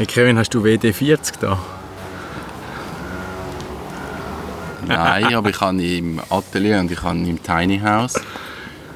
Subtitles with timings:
[0.00, 1.58] Hey Kevin, hast du WD-40 da?
[4.86, 8.18] Nein, aber ich habe im Atelier und ich habe im Tiny House.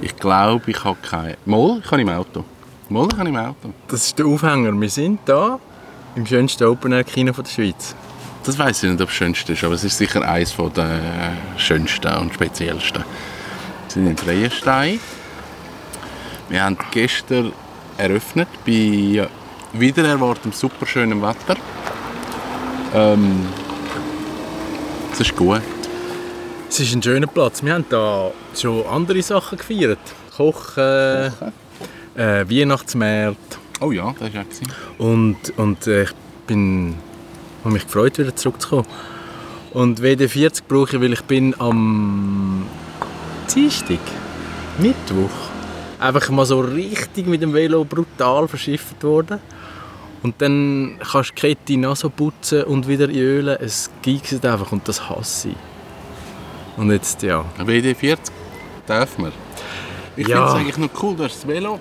[0.01, 1.37] Ich glaube, ich habe kein...
[1.45, 2.43] Moll, ich habe im Auto.
[2.89, 3.75] Moll, ich habe im Auto.
[3.87, 4.73] Das ist der Aufhänger.
[4.81, 5.61] Wir sind da
[6.17, 7.95] im schönsten Open-Air-Kino der Schweiz.
[8.45, 11.01] Das weiß ich nicht, ob es das Schönste ist, aber es ist sicher eines der
[11.59, 13.05] schönsten und speziellsten.
[13.05, 14.99] Wir sind in Freienstein.
[16.49, 17.53] Wir haben gestern
[17.99, 19.29] eröffnet bei
[19.75, 21.57] wieder erwartetem super schönem Wetter.
[22.95, 23.47] Ähm,
[25.13, 25.63] es ist gut.
[26.69, 27.63] Es ist ein schöner Platz.
[27.63, 29.99] Wir haben da schon andere Sachen gefeiert.
[30.37, 31.33] Kochen,
[32.17, 33.59] äh, Weihnachtsmärkte.
[33.81, 35.07] Oh ja, das war auch.
[35.07, 36.11] Und, und äh, ich
[36.47, 36.95] bin,
[37.65, 38.87] habe mich gefreut, wieder zurückzukommen.
[39.73, 42.67] Und WD40 brauche ich, weil ich bin am
[43.53, 43.99] Dienstag,
[44.79, 45.31] Mittwoch,
[45.99, 49.41] einfach mal so richtig mit dem Velo brutal verschifft worden.
[50.25, 53.59] Und dann kannst du die Kette noch so putzen und wieder ölen.
[53.61, 55.57] Es giegt einfach und das hasse ich.
[56.79, 57.45] Und jetzt, ja.
[57.59, 58.17] WD40
[58.87, 59.33] darf man.
[60.17, 60.37] Ich Ja.
[60.37, 61.79] finde es eigentlich noch cool, dass das Velo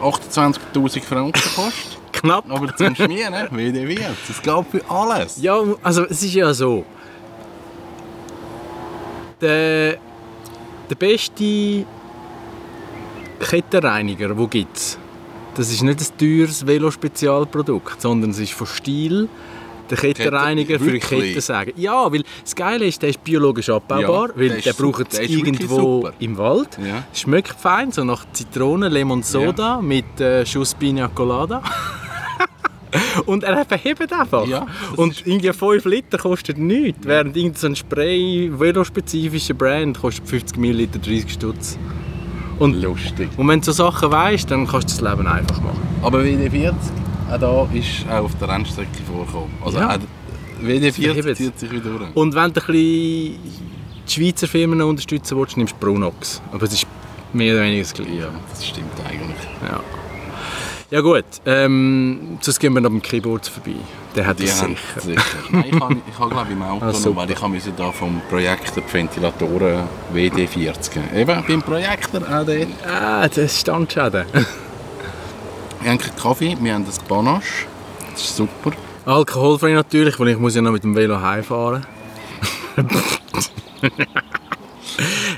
[0.00, 1.98] das 28'000 Franken kostet.
[2.12, 2.50] Knapp.
[2.50, 5.40] Aber zum Schmieren, WD40, das geht für alles.
[5.40, 6.84] Ja, also es ist ja so.
[9.40, 9.98] Der,
[10.90, 11.84] der beste
[13.38, 14.98] Kettenreiniger, den gibt es,
[15.54, 19.28] das ist nicht ein teures Velo-Spezialprodukt, sondern es ist von Stil
[19.90, 21.34] der Kettenreiniger für die wirklich?
[21.34, 21.74] Kettensäge.
[21.76, 25.18] Ja, weil das Geile ist, der ist biologisch abbaubar, Ja, weil der der, braucht es
[25.18, 26.78] irgendwo im Wald.
[26.78, 27.04] Ja.
[27.12, 31.62] Schmeckt fein, so nach Zitrone, Lemon Soda mit äh, Schuss Pina Colada.
[33.26, 34.46] Und er verhebt einfach.
[34.46, 34.66] Ja,
[34.96, 40.56] und irgendwie 5 Liter kostet nichts, während irgendein so ein Spray, velospezifischer Brand, kostet 50
[40.56, 41.76] ml 30 Stutz.
[42.64, 43.28] Und, Lustig.
[43.36, 45.80] und wenn du so Sachen weißt, dann kannst du das Leben einfach machen.
[46.02, 46.72] Aber WD40,
[47.30, 49.50] auch da ist auch auf der Rennstrecke vorgekommen.
[49.64, 49.90] Also Ja.
[49.90, 49.98] auch
[50.64, 51.36] WD40 verhebt.
[51.36, 52.02] zieht sich wieder durch.
[52.14, 53.38] Und wenn du ein bisschen die
[54.08, 56.40] Schweizer Firmen unterstützen willst, nimmst du Brunox.
[56.52, 56.86] Aber es ist
[57.32, 58.12] mehr oder weniger das Gleiche.
[58.14, 59.36] Ja, das stimmt eigentlich.
[59.62, 59.80] Ja,
[60.94, 63.74] ja gut, ähm, sonst gehen wir noch beim Keyboards vorbei.
[64.14, 65.00] Der hat Die das haben sicher.
[65.00, 65.20] sicher.
[65.50, 68.22] Nein, ich habe, ich habe glaube im Auto Ah, noch, weil ich habe da vom
[68.30, 71.12] Projektor die Ventilatoren WD40.
[71.16, 72.68] Eben, beim Projektor auch dort.
[72.86, 74.24] Ah, das ist Standschäden.
[75.80, 77.66] Wir haben keinen Kaffee, wir haben das Ganache.
[78.12, 78.70] Das ist super.
[79.04, 81.84] Alkoholfrei natürlich, weil ich muss ja noch mit dem Velo heimfahren.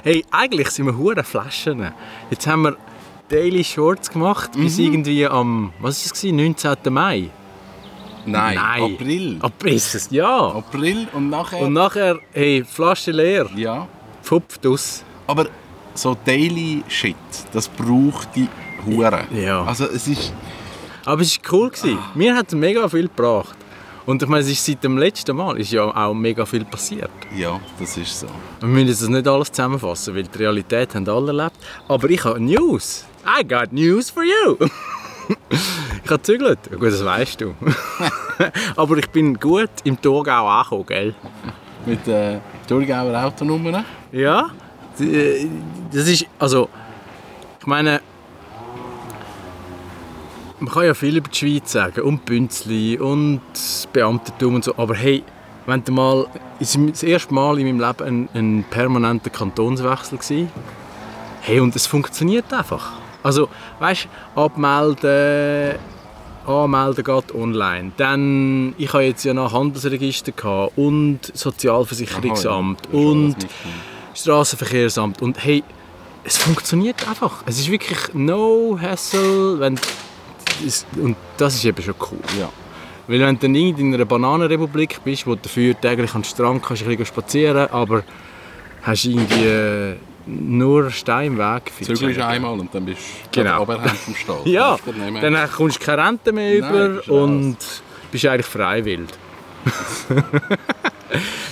[0.04, 1.90] hey, eigentlich sind wir hure Flaschen.
[2.30, 2.76] Jetzt haben wir
[3.28, 6.92] Daily Shorts gemacht bis irgendwie am, was ist es gewesen, 19.
[6.92, 7.30] Mai?
[8.24, 8.82] Nein, Nein.
[8.82, 9.38] April.
[9.40, 10.48] April ist es, ja.
[10.48, 11.60] April und nachher...
[11.60, 13.86] Und nachher, hey, Flasche leer, ja.
[14.22, 15.04] pfupft aus.
[15.26, 15.46] Aber
[15.94, 17.16] so Daily Shit,
[17.52, 18.48] das braucht die
[18.84, 19.24] Hure.
[19.32, 19.64] Ja.
[19.64, 20.32] Also es ist...
[21.04, 21.70] Aber es war cool.
[21.70, 21.98] Gewesen.
[22.14, 23.56] Mir hat es mega viel gebracht.
[24.06, 27.10] Und ich meine, es ist seit dem letzten Mal ist ja auch mega viel passiert.
[27.36, 28.28] Ja, das ist so.
[28.60, 31.56] Wir müssen jetzt nicht alles zusammenfassen, weil die Realität haben alle erlebt.
[31.88, 33.04] Aber ich habe News.
[33.26, 34.56] I got news for you.
[35.50, 36.58] ich habe gezügelt.
[36.70, 37.54] Ja, Gut, das weißt du.
[38.76, 41.14] Aber ich bin gut im Thurgau angekommen, gell?
[41.84, 42.38] Mit äh,
[42.68, 43.84] Thurgauer Autonummern.
[44.12, 44.50] Ja.
[45.00, 45.46] Äh,
[45.92, 46.68] Das ist, also,
[47.60, 48.00] ich meine,
[50.58, 53.40] man kann ja viel über die Schweiz sagen und Bünzli und
[53.92, 55.22] Beamtentum und so, aber hey,
[55.66, 56.26] wenn du mal,
[56.60, 60.50] es war das erste Mal in meinem Leben ein, ein permanenter Kantonswechsel gewesen.
[61.40, 62.92] Hey, und es funktioniert einfach.
[63.26, 63.48] Also,
[63.80, 65.78] weißt du, abmelden,
[66.46, 67.90] anmelden geht online.
[67.96, 72.98] Dann, ich habe jetzt ja noch Handelsregister gehabt und Sozialversicherungsamt Aha, ja.
[72.98, 73.36] Und.
[74.14, 75.62] Straßenverkehrsamt und hey,
[76.24, 77.42] es funktioniert einfach.
[77.46, 79.78] Es ist wirklich no hassle, wenn
[80.64, 82.18] es- und das ist eben schon cool.
[82.38, 82.48] Ja.
[83.08, 86.62] Weil wenn du dann in einer Bananenrepublik bist, wo du dafür täglich an den Strand
[86.62, 88.04] kannst, ein bisschen spazieren, aber
[88.82, 91.72] hast irgendwie äh, nur Stein im Weg.
[91.80, 93.00] Zügelst einmal und dann bist
[93.32, 93.62] du Genau.
[93.62, 94.40] Oberhand vom Stall.
[94.44, 97.56] Ja, nicht dann kommst du keine Rente mehr Nein, über und
[98.10, 99.08] bist eigentlich freiwillig.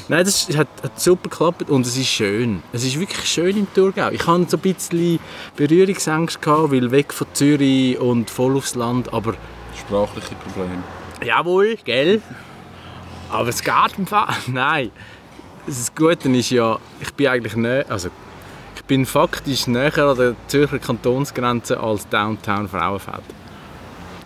[0.08, 2.62] Nein, das hat, hat super geklappt und es ist schön.
[2.72, 4.10] Es ist wirklich schön im Thurgau.
[4.10, 5.18] Ich hatte so ein bisschen
[5.56, 9.34] Berührungsängste, gehabt, weil weg von Zürich und voll aufs Land, aber
[9.78, 10.82] Sprachliche Probleme.
[11.24, 12.20] jawohl, gell?
[13.30, 14.28] Aber es geht im Fall.
[14.46, 14.90] Nein.
[15.66, 18.10] Das Gute ist ja, ich bin eigentlich näher, also
[18.86, 23.22] bin faktisch näher an der Zürcher Kantonsgrenze als Downtown Frauenfeld.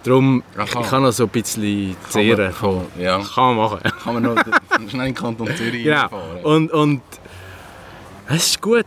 [0.05, 2.87] Darum, ich, ich kann noch so ein bisschen Kann zehren man- von...
[2.99, 3.19] ja.
[3.19, 3.79] Kann man machen.
[4.03, 4.37] Kann man noch
[4.89, 6.01] schnell in Kanton Zürich Genau.
[6.01, 6.45] reinfahren.
[6.45, 7.03] Und, und
[8.29, 8.87] es ist gut.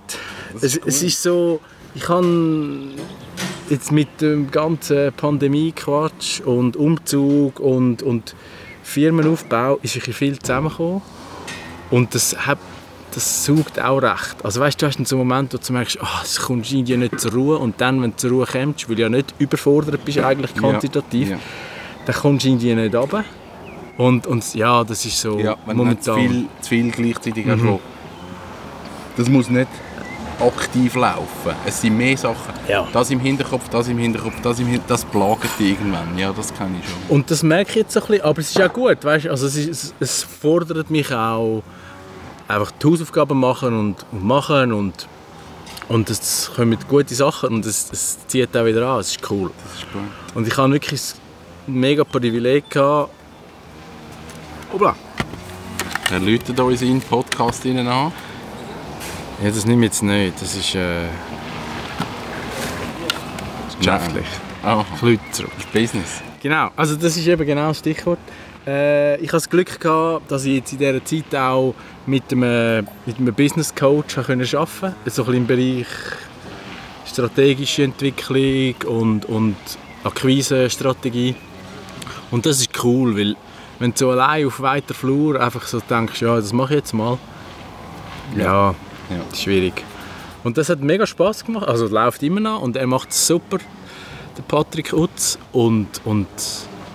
[0.54, 1.60] Das es, ist es ist so,
[1.96, 2.92] ich kann
[3.70, 8.36] jetzt mit dem ganzen Pandemie-Quatsch und Umzug und, und
[8.84, 11.02] Firmenaufbau ist wirklich viel zusammengekommen.
[11.92, 12.58] Und das, hat,
[13.14, 14.36] das saugt auch recht.
[14.44, 17.20] Also weißt du, hast so einen Moment, wo du merkst, oh, es kommst irgendwie nicht
[17.20, 17.58] zur Ruhe.
[17.58, 21.30] Und dann, wenn du zur Ruhe kommst, weil du ja nicht überfordert bist eigentlich quantitativ,
[21.32, 21.38] Ja.
[22.06, 23.24] dann kommst du irgendwie nicht runter.
[23.98, 26.30] Und, und ja, das ist so Ja, wenn nicht zu momentan.
[26.30, 27.62] viel, zu viel gleichzeitig hast.
[27.62, 27.68] Mhm.
[27.70, 27.80] wo-
[29.18, 29.68] Das muss nicht
[30.40, 31.54] aktiv laufen.
[31.66, 32.54] Es sind mehr Sachen.
[32.68, 32.88] Ja.
[32.92, 36.18] Das im Hinterkopf, das im Hinterkopf, das im Hinterkopf, das plagt dich irgendwann.
[36.18, 36.98] Ja, das kann ich schon.
[37.16, 39.28] Und das merke ich jetzt ein bisschen, aber es ist auch gut, weißt?
[39.28, 41.62] Also es, ist, es, es fordert mich auch,
[42.52, 45.08] einfach die Hausaufgaben machen und, und machen und,
[45.88, 49.52] und es kommen gute Sachen und es, es zieht auch wieder an, es ist cool.
[49.64, 50.02] Das ist gut.
[50.36, 51.02] Und ich habe wirklich
[51.68, 53.12] ein mega Privileg gehabt.
[54.74, 54.96] Obla.
[56.12, 57.76] Er läutet uns in den Podcast an.
[57.86, 58.12] Ja,
[59.50, 61.08] das nehme ich jetzt nicht, das ist äh,
[63.80, 64.28] geschäftlich.
[64.64, 65.46] Ah, Ich.
[65.74, 66.22] Business.
[66.42, 68.20] Genau, also das ist eben genau das Stichwort.
[68.68, 71.74] Äh, ich habe das Glück gehabt, dass ich jetzt in dieser Zeit auch
[72.06, 74.46] mit einem, mit einem Business Coach arbeiten konnte.
[74.46, 75.88] So ein bisschen im Bereich
[77.06, 79.56] strategische Entwicklung und, und
[80.04, 81.36] Akquise-Strategie.
[82.30, 83.36] Und das ist cool, weil
[83.80, 86.94] wenn du so allein auf weiter Flur einfach so denkst, ja, das mache ich jetzt
[86.94, 87.18] mal.
[88.38, 88.74] Ja,
[89.10, 89.18] Ja.
[89.30, 89.84] das ist schwierig.
[90.44, 91.68] Und das hat mega Spaß gemacht.
[91.68, 93.58] Also es läuft immer noch und er macht es super,
[94.38, 95.38] der Patrick Utz.
[95.52, 96.28] Und, und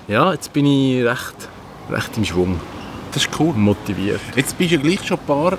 [0.09, 1.49] ja, jetzt bin ich recht,
[1.91, 2.61] recht im Schwung,
[3.13, 3.53] Das ist cool.
[3.55, 4.21] motiviert.
[4.35, 5.59] Jetzt bist du ja gleich schon ein paar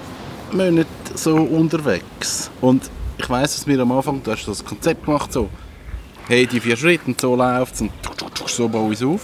[0.51, 2.49] Monate so unterwegs.
[2.61, 5.49] Und ich weiss, dass wir am Anfang, du hast das Konzept gemacht, so,
[6.27, 7.91] hey, die vier Schritte und so läuft es und
[8.45, 9.21] so baue ich es auf.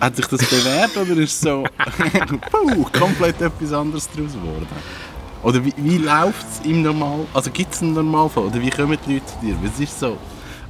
[0.00, 1.64] Hat sich das bewährt oder ist es so
[2.50, 4.66] puh, komplett etwas anderes daraus geworden?
[5.42, 7.20] Oder wie, wie läuft es im Normal?
[7.32, 8.44] Also gibt es einen Normalfall?
[8.44, 9.56] Oder wie kommen die Leute zu dir?
[9.62, 10.16] Was ist so?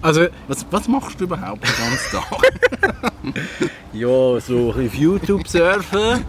[0.02, 3.41] Also Was, was machst du überhaupt den ganzen Tag?
[3.93, 6.25] ja, so ein auf YouTube surfen.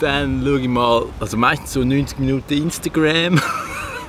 [0.00, 3.40] Dann schaue ich mal, also meistens so 90 Minuten Instagram.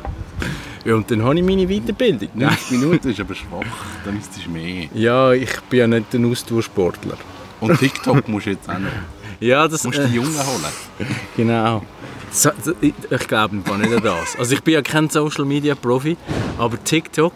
[0.86, 2.30] ja, und dann habe ich meine Weiterbildung.
[2.34, 3.66] 90 Minuten ist aber schwach,
[4.06, 4.88] dann ist es mehr.
[4.94, 7.18] Ja, ich bin ja nicht ein Ausdauersportler.
[7.60, 8.90] Und TikTok musst du jetzt auch noch.
[9.42, 11.08] Ja, das musst äh, die Jungen holen.
[11.38, 11.82] Genau.
[12.30, 12.50] So,
[12.82, 14.36] ich, ich glaube einfach nicht an das.
[14.38, 16.18] Also ich bin ja kein Social Media Profi,
[16.58, 17.32] aber TikTok,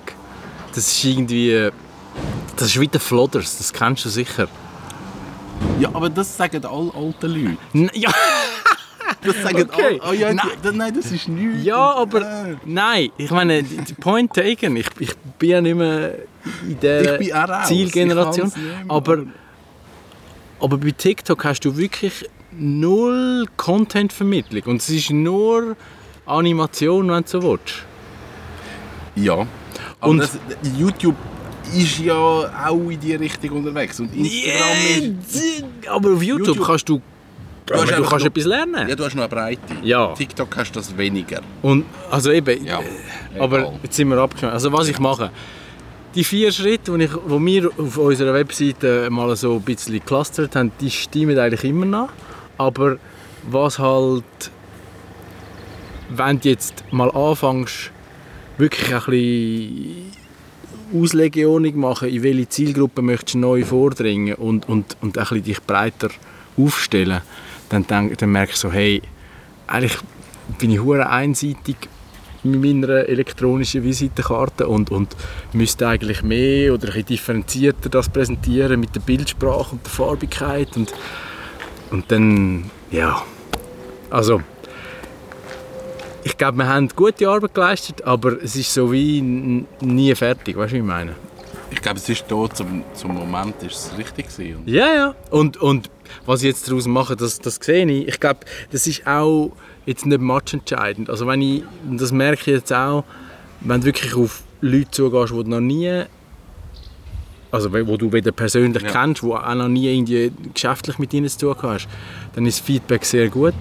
[0.73, 1.69] das ist irgendwie,
[2.55, 4.47] das ist wie der Flodders, das kennst du sicher.
[5.79, 7.57] Ja, aber das sagen alle alten Leute.
[7.73, 8.11] N ja,
[9.21, 9.99] Das sagen Okay.
[10.01, 10.09] alle.
[10.09, 10.47] Oh, ja, Nein.
[10.63, 11.63] Die, nein, das ist nichts.
[11.63, 13.63] ja, aber nein, ich meine,
[13.99, 16.15] point taken, ich, ich bin ja nicht mehr
[16.67, 17.67] in der Ich bin auch raus.
[17.67, 18.51] Zielgeneration,
[18.89, 19.19] aber,
[20.59, 25.75] aber bei TikTok hast du wirklich null Content-Vermittlung und es ist nur
[26.25, 27.83] Animation, wenn du so willst.
[29.15, 29.47] Ja.
[29.99, 30.37] Aber Und- das,
[30.77, 31.15] YouTube
[31.75, 33.99] ist ja auch in die Richtung unterwegs.
[33.99, 35.63] Und Instagram ist...
[35.89, 37.01] aber auf YouTube, YouTube- kannst du,
[37.65, 38.89] Du aber du kannst noch- etwas lernen.
[38.89, 39.61] Ja, du hast noch eine Breite.
[39.83, 40.07] Ja.
[40.13, 41.39] TikTok hast du das weniger.
[41.61, 42.81] Und, also eben, Ja.
[43.39, 43.79] aber egal.
[43.83, 44.53] jetzt sind wir abgeschlossen.
[44.53, 45.31] Also was ich mache,
[46.13, 50.55] die vier Schritte, die ich, wo wir auf unserer Webseite mal so ein bisschen geclustert
[50.57, 52.09] haben, die stimmen eigentlich immer noch.
[52.57, 52.97] Aber
[53.49, 54.23] was halt,
[56.09, 57.91] wenn du jetzt mal anfängst,
[58.57, 60.23] wirklich ein bisschen
[60.93, 65.61] Auslegeordnung machen, in welche Zielgruppe möchtest du neu vordringen und, und, und ein bisschen dich
[65.61, 66.09] breiter
[66.57, 67.21] aufstellen,
[67.69, 69.01] dann, denk, dann merkst du so, hey,
[69.67, 69.97] eigentlich
[70.59, 71.77] bin ich hure einseitig
[72.43, 75.15] mit meiner elektronischen Visitenkarte und, und
[75.53, 80.93] müsste eigentlich mehr oder ein differenzierter das präsentieren mit der Bildsprache und der Farbigkeit und,
[81.89, 83.23] und dann, ja,
[84.09, 84.41] also
[86.23, 90.71] ich glaube, wir haben gute Arbeit geleistet, aber es ist so wie nie fertig, weißt
[90.71, 91.15] du, wie ich meine?
[91.71, 94.61] Ich glaube, es ist da zum, zum Moment ist es richtig gewesen.
[94.65, 95.15] Ja, ja.
[95.31, 95.89] Und, und
[96.25, 98.07] was ich jetzt daraus mache, das, das sehe ich.
[98.07, 99.51] Ich glaube, das ist auch
[99.85, 101.09] jetzt nicht matchentscheidend.
[101.09, 103.03] Also wenn ich, das merke ich jetzt auch,
[103.61, 106.03] wenn du wirklich auf Leute zugehst, die du noch nie,
[107.51, 108.89] also wo du weder persönlich Ja.
[108.91, 111.87] kennst, wo auch noch nie irgendwie geschäftlich mit ihnen zu tun hast,
[112.35, 113.55] dann ist das Feedback sehr gut.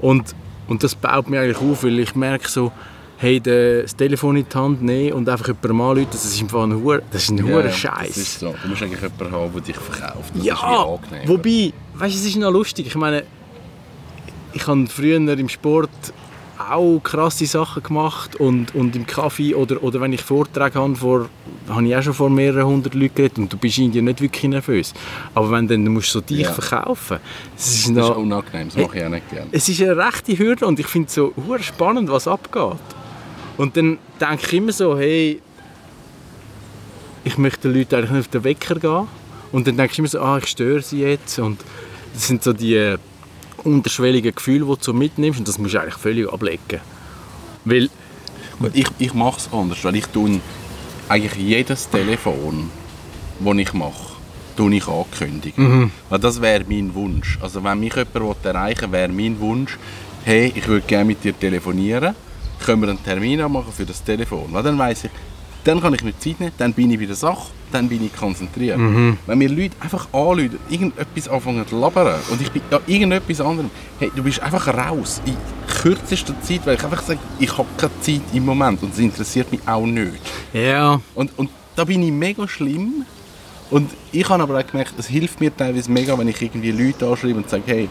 [0.00, 0.34] Und,
[0.68, 2.72] und das baut mir eigentlich auf, weil ich merke so,
[3.18, 6.74] hey, das Telefon in die Hand nehmen und einfach jemandem anrufen, das ist einfach ein
[6.82, 8.08] Hure, das ist ein Ja, ja, Scheiß.
[8.08, 8.54] Das ist so.
[8.62, 10.30] Du musst eigentlich jemanden haben, der dich verkauft.
[10.34, 10.86] Das ist Ja,
[11.26, 12.86] wobei, weißt du, es ist noch lustig.
[12.86, 13.24] Ich meine,
[14.52, 15.90] ich habe früher im Sport
[16.58, 21.28] auch krasse Sachen gemacht und, und im Kaffee oder, oder wenn ich Vorträge habe, vor,
[21.68, 24.44] habe ich auch schon vor mehreren hundert Leuten geredet und du bist irgendwie nicht wirklich
[24.50, 24.94] nervös.
[25.34, 26.52] Aber wenn dann, du musst so dich Ja.
[26.52, 27.18] verkaufen,
[27.56, 29.48] es ist, Das ist noch, unangenehm, das mache ich auch nicht gerne.
[29.52, 32.76] es ist eine rechte Hürde und ich finde es so spannend, was abgeht.
[33.56, 35.40] Und dann denke ich immer so, hey,
[37.24, 39.08] ich möchte den Leuten eigentlich nicht auf den Wecker gehen.
[39.52, 41.38] Und dann denkst du immer so, ah, ich störe sie jetzt.
[41.38, 41.60] Und
[42.14, 42.96] das sind so die
[43.66, 45.38] unterschwelligen Gefühle, die du mitnimmst.
[45.40, 46.80] Und das musst du eigentlich völlig ablegen.
[47.64, 47.90] Weil,
[48.58, 50.40] Gut, ich, ich mache es anders, weil ich tue
[51.08, 52.70] eigentlich jedes Telefon,
[53.38, 54.16] das ich mache,
[54.56, 55.92] tue ich ankündigen.
[56.08, 57.38] Weil das wäre mein Wunsch.
[57.42, 59.76] Also wenn mich jemand erreichen wäre mein Wunsch,
[60.24, 62.14] hey, ich würde gerne mit dir telefonieren,
[62.64, 64.46] können wir einen Termin machen für das Telefon.
[64.52, 65.10] Weil dann weiß ich,
[65.66, 68.14] dann kann ich mir Zeit nehmen, dann bin ich bei der Sache, dann bin ich
[68.14, 68.78] konzentriert.
[68.78, 73.70] Wenn mir Leute einfach anrufen, irgendetwas anfangen zu labern und ich bin ja irgendetwas anderem,
[73.98, 75.36] hey, du bist einfach raus in
[75.82, 79.50] kürzester Zeit, weil ich einfach sage, ich habe keine Zeit im Moment und es interessiert
[79.50, 80.12] mich auch nicht.
[80.52, 83.04] ja, Und, und da bin ich mega schlimm.
[83.68, 87.08] Und ich habe aber auch gemerkt, es hilft mir teilweise mega, wenn ich irgendwie Leute
[87.08, 87.88] anschreibe und sage, hey,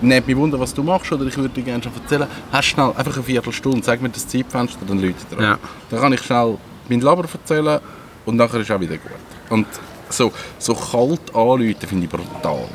[0.00, 2.28] nehmt mich wunder, was du machst, oder ich würde dir gerne schon erzählen.
[2.52, 5.42] Hast schnell einfach eine Viertelstunde, sag mir das Zeitfenster, dann Leute dran.
[5.42, 5.58] Ja.
[5.90, 6.56] Dann kann ich schnell
[6.88, 7.80] mein Laber erzählen
[8.24, 9.12] und nachher ist auch wieder gut.
[9.50, 9.66] Und
[10.08, 12.68] so, so kalt anrufen finde ich brutal.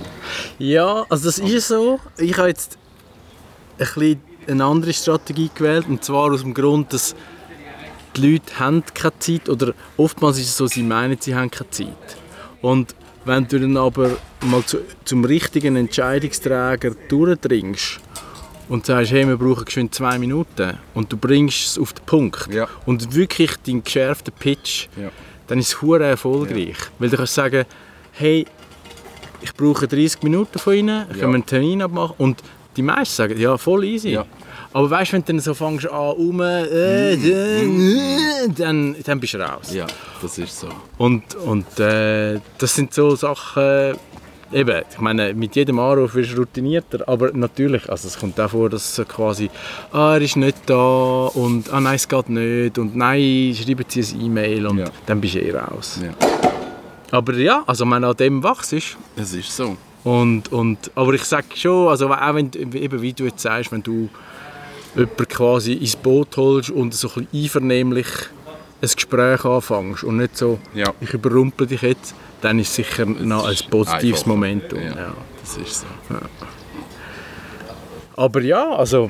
[0.60, 2.00] Ja, also das ist so.
[2.18, 2.78] Ich habe jetzt
[3.78, 7.16] ein bisschen eine andere Strategie gewählt und zwar aus dem Grund, dass
[8.16, 11.70] die Leute haben keine Zeit oder oftmals ist es so, sie meinen, sie haben keine
[11.70, 12.18] Zeit.
[12.62, 18.00] Und wenn du dann aber mal zu, zum richtigen Entscheidungsträger durchdringst
[18.72, 22.48] und sagst, hey, wir brauchen geschwind zwei Minuten und du bringst es auf den Punkt
[22.54, 22.68] Ja.
[22.86, 25.10] und wirklich deinen geschärften Pitch, Ja.
[25.48, 26.78] dann ist es hure erfolgreich.
[26.98, 27.66] Weil du kannst sagen,
[28.14, 28.46] hey,
[29.42, 32.16] ich brauche 30 Minuten von Ihnen, können wir einen Termin abmachen?
[32.18, 32.42] Und
[32.78, 34.12] die meisten sagen, ja, voll easy.
[34.12, 34.26] Ja.
[34.72, 39.34] Aber weißt du, wenn du dann so fängst an, um, äh, äh, dann, dann bist
[39.34, 39.74] du raus.
[39.74, 39.86] Ja,
[40.22, 40.70] das ist so.
[40.98, 43.98] Und, und äh, das sind so Sachen,
[44.54, 48.50] eben, ich meine, mit jedem Anruf wirst du routinierter, aber natürlich, also es kommt auch
[48.50, 49.50] vor, dass quasi,
[49.92, 54.02] ah, er ist nicht da und ah, nein, es geht nicht und nein, schreiben Sie
[54.16, 54.86] ein E-Mail und Ja.
[55.06, 56.00] dann bist du eh raus.
[56.04, 56.12] Ja.
[57.12, 59.76] Aber ja, also wenn an dem wachst ist Es ist so.
[60.04, 63.72] und, und, aber ich sage schon, also auch wenn, du- eben wie du jetzt sagst,
[63.72, 64.10] wenn du
[64.96, 68.08] jemanden quasi ins Boot holst und so ein bisschen einvernehmlich
[68.82, 70.94] ein Gespräch anfängst und nicht so, Ja.
[71.02, 74.30] ich überrumpel dich jetzt, dann ist sicher noch ein positives einfacher.
[74.30, 74.82] Momentum.
[74.82, 74.96] Ja.
[74.96, 75.14] Ja.
[75.42, 75.88] Das ist so.
[78.16, 79.10] Aber ja, also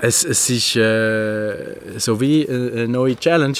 [0.00, 3.58] es, es ist äh, so wie eine eine neue Challenge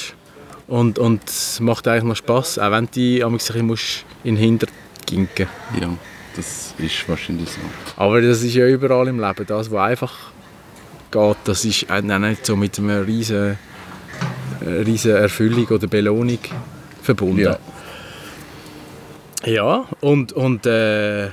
[0.67, 4.67] und, und es macht eigentlich noch Spass, auch wenn ein bisschen musst in den Hinter
[5.05, 5.47] ginken
[5.79, 5.89] Ja,
[6.35, 7.59] das ist wahrscheinlich so.
[7.95, 9.45] Aber das ist ja überall im Leben.
[9.47, 10.31] Das, was einfach
[11.09, 13.57] geht, das ist auch nicht so mit einer riesen,
[14.61, 16.39] äh, riesen Erfüllung oder Belohnung
[17.01, 17.39] verbunden.
[17.39, 17.57] Ja.
[19.45, 21.27] Ja, und, und äh,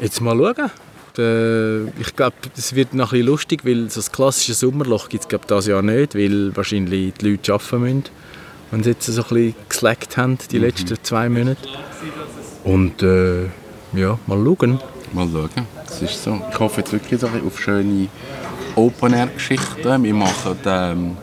[0.00, 0.70] jetzt mal schauen.
[1.18, 5.32] Äh, ich glaube, das wird noch ein bisschen lustig, weil so das klassische Sommerloch gibt
[5.32, 8.04] es das Jahr nicht, weil wahrscheinlich die Leute arbeiten müssen,
[8.70, 11.68] wenn sie jetzt so ein bisschen geslackt haben, die letzten zwei Monate.
[12.64, 13.44] Und äh,
[13.92, 14.80] ja, mal schauen.
[15.12, 15.50] Mal schauen.
[15.86, 16.40] Das ist so.
[16.52, 18.08] Ich hoffe jetzt wirklich auf schöne
[18.76, 20.04] Open-Air-Geschichten.
[20.04, 21.16] Wir machen, ähm,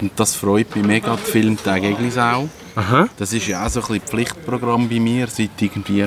[0.00, 2.48] und das freut mich mega, die Filmtage Eglisau.
[2.74, 6.06] Aha, Das ist ja auch so ein bisschen Pflichtprogramm bei mir seit irgendwie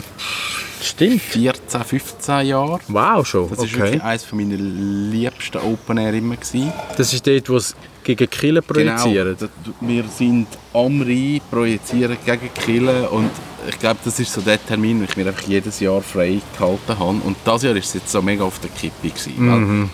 [0.82, 1.22] stimmt.
[1.22, 2.80] 14, 15 Jahren.
[2.88, 3.50] Wow, schon.
[3.50, 3.78] Das war okay.
[3.78, 6.36] wirklich eines meiner liebsten Open Air immer.
[6.36, 6.72] Gewesen.
[6.98, 9.36] Das ist dort, wo es gegen Killer projizieren.
[9.38, 9.52] Genau.
[9.82, 13.32] Wir sind am Rhein, projizieren gegen Kille und
[13.68, 17.00] ich glaube, das ist so der Termin, den ich mir einfach jedes Jahr frei gehalten
[17.00, 17.18] habe.
[17.24, 19.10] Und dieses Jahr war es jetzt so mega auf der Kippe.
[19.10, 19.90] Gewesen, weil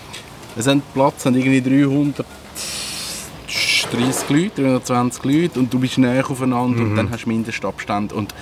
[0.58, 1.62] Es haben Platz, haben irgendwie
[3.92, 8.14] 330 Leute, 320 Leute und du bist näher aufeinander und dann hast du Mindestabstand.
[8.14, 8.34] Und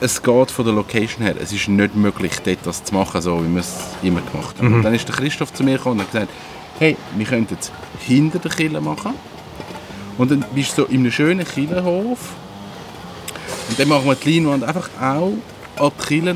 [0.00, 3.42] es geht von der Location her, es ist nicht möglich, dort das zu machen, so
[3.44, 4.74] wie wir es immer gemacht haben.
[4.74, 6.32] Und dann ist der Christoph zu mir gekommen und hat gesagt,
[6.78, 9.14] hey, wir könnten es hinter der Kille machen.
[10.18, 12.18] Und dann bist du so in einem schönen Killenhof.
[13.68, 15.32] Und dann machen wir die Leinwand einfach auch
[15.78, 16.34] an die Kille.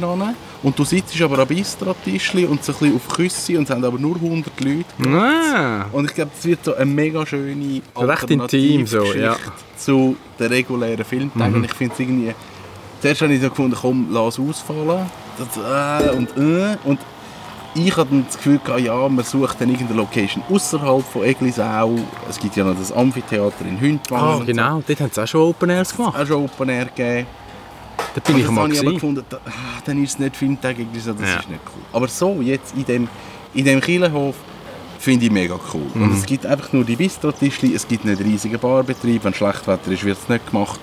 [0.66, 3.84] Und du sitzt aber am Bistro-Tischli und so ein bisschen auf Küsse und es haben
[3.84, 4.84] aber nur 100 Leute.
[5.08, 9.36] Ah, Und ich glaube, es wird so eine mega schöne Recht intim so, ja.
[9.76, 11.52] Zu den regulären Filmtagen.
[11.52, 11.58] Mhm.
[11.58, 12.34] Und ich finde es irgendwie...
[13.00, 15.06] Zuerst habe ich so gefunden, komm, lass ausfallen.
[15.38, 16.76] Das, äh, und äh.
[16.82, 16.98] Und
[17.76, 21.94] ich hatte das Gefühl, gehabt, ja, man sucht dann irgendeine Location außerhalb von Eglisau.
[22.28, 24.24] Es gibt ja noch das Amphitheater in Hündwangen.
[24.26, 24.82] ah, und genau.
[24.84, 25.96] Dort haben sie auch schon Open Airs So.
[25.98, 26.18] gemacht.
[26.18, 27.26] Auch schon Open Air gegeben.
[28.16, 28.94] Da bin ich mal gesehen.
[28.94, 29.50] gefunden, da, ah,
[29.84, 31.38] dann ist es nicht Filmtag Eglisau, das Ja.
[31.40, 31.82] ist nicht cool.
[31.92, 33.08] Aber so, jetzt in dem,
[33.54, 34.34] in dem Kielenhof,
[34.98, 35.82] finde ich mega cool.
[35.94, 36.02] Mhm.
[36.02, 39.92] Und es gibt einfach nur die Bistro-Tischli, es gibt nicht riesige Barbetrieb, wenn schlecht Wetter
[39.92, 40.80] ist, wird es nicht gemacht.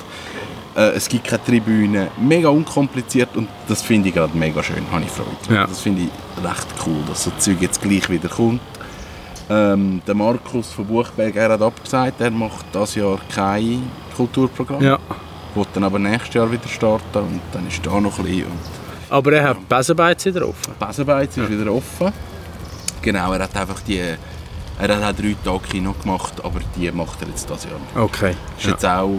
[0.76, 5.04] Äh, es gibt keine Tribüne, mega unkompliziert und das finde ich gerade mega schön, habe
[5.04, 5.30] ich Freude.
[5.50, 5.66] Ja.
[5.66, 8.62] Das finde ich recht cool, dass so Zeug jetzt gleich wieder kommt.
[9.50, 13.84] Ähm, der Markus von Buchberg, er hat abgesagt, er macht das Jahr kein
[14.16, 14.82] Kulturprogramm.
[14.84, 15.00] Ja.
[15.56, 18.46] Will dann aber nächstes Jahr wieder starten und dann ist da noch ein bisschen.
[18.46, 18.60] Und
[19.10, 20.74] Aber er hat Besenbeiz wieder offen.
[20.80, 22.12] Besenbeiz ist wieder offen.
[23.02, 24.02] Genau, er hat einfach die...
[24.80, 27.96] Er hat auch drei Tage Kino gemacht, aber die macht er jetzt das Jahr nicht.
[27.96, 28.32] Okay.
[28.58, 28.72] Ist Ja.
[28.72, 29.12] jetzt auch,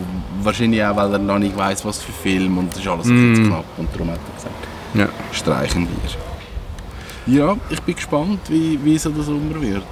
[0.42, 3.34] wahrscheinlich auch, weil er noch nicht weiss, was für Film und es ist alles Mm.
[3.36, 4.54] zu knapp und darum hat er gesagt,
[4.94, 5.08] Ja.
[5.32, 5.86] streichen
[7.26, 7.34] wir.
[7.38, 9.84] Ja, ich bin gespannt, wie, wie so der Sommer wird.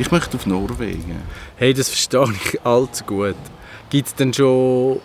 [0.00, 1.22] Ich möchte auf Norwegen.
[1.56, 3.36] Hey, das verstehe ich allzu gut.
[3.90, 4.98] Gibt es denn schon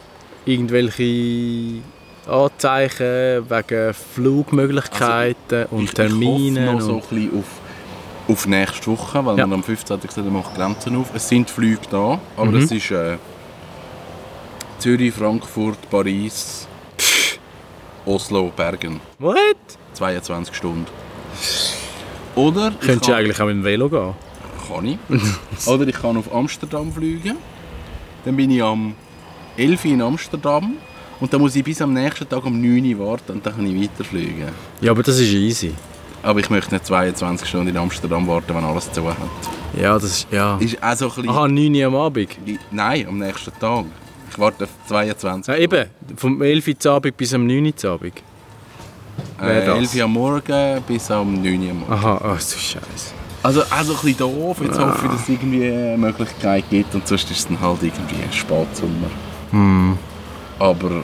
[0.46, 1.82] irgendwelche
[2.28, 6.72] Anzeichen wegen Flugmöglichkeiten und Termine?
[6.72, 7.32] Also, Ich hoffe noch so ein und...
[7.32, 7.46] bisschen auf,
[8.30, 9.48] auf nächste Woche, weil Ja.
[9.48, 10.00] man am 15.
[10.00, 11.12] gesagt hat, macht Grenzen auf.
[11.14, 12.58] Es sind Flüge da, aber Mhm.
[12.58, 13.18] es ist äh,
[14.80, 16.68] Zürich, Frankfurt, Paris,
[18.06, 19.02] Oslo, Bergen.
[19.20, 19.38] What?
[19.94, 20.86] 22 Stunden.
[22.36, 24.14] Oder ich Könntest du eigentlich auch mit dem Velo gehen?
[24.68, 25.68] kann ich.
[25.68, 27.38] Oder ich kann auf Amsterdam fliegen.
[28.24, 28.94] Dann bin ich am
[29.60, 30.74] 11 Uhr in Amsterdam.
[31.20, 33.66] Und dann muss ich bis am nächsten Tag um 9 Uhr warten und dann kann
[33.66, 34.48] ich weiterfliegen.
[34.80, 35.74] Ja, aber das ist easy.
[36.24, 39.18] Aber ich möchte nicht 22 Stunden in Amsterdam warten, wenn alles zu hat.
[39.80, 40.28] Ja, das ist...
[40.32, 40.58] Ja.
[40.58, 41.30] Ist auch so ein bisschen...
[41.30, 42.30] Aha, 9 Uhr am Abend.
[42.72, 43.86] Nein, am nächsten Tag.
[44.32, 45.86] Ich warte auf 22 Ja, eben,
[46.16, 48.14] vom 11 Uhr zu Abend bis am 9 Uhr zu Abend.
[49.42, 49.78] Äh, das?
[49.78, 51.94] 11 Uhr am Morgen bis am 9 Uhr am Morgen.
[51.94, 53.14] Aha, oh, so Scheiße.
[53.42, 54.58] Also auch so ein bisschen doof.
[54.62, 57.82] Jetzt hoffe ich, dass es irgendwie eine Möglichkeit gibt und sonst ist es dann halt
[57.84, 58.32] irgendwie ein
[59.52, 59.98] Hm.
[60.60, 61.04] Aber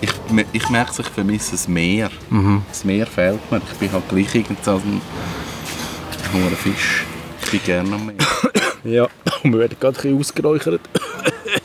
[0.00, 0.10] ich,
[0.52, 2.10] ich merke, ich vermisse das Meer.
[2.30, 2.62] Mhm.
[2.68, 3.60] Das Meer fehlt mir.
[3.70, 5.00] Ich bin halt gleich irgend so ein
[6.32, 7.04] hoher Fisch.
[7.42, 8.16] Ich bin gerne am Meer.
[8.82, 9.08] Ja,
[9.42, 10.80] wir werden gerade ein bisschen ausgeräuchert.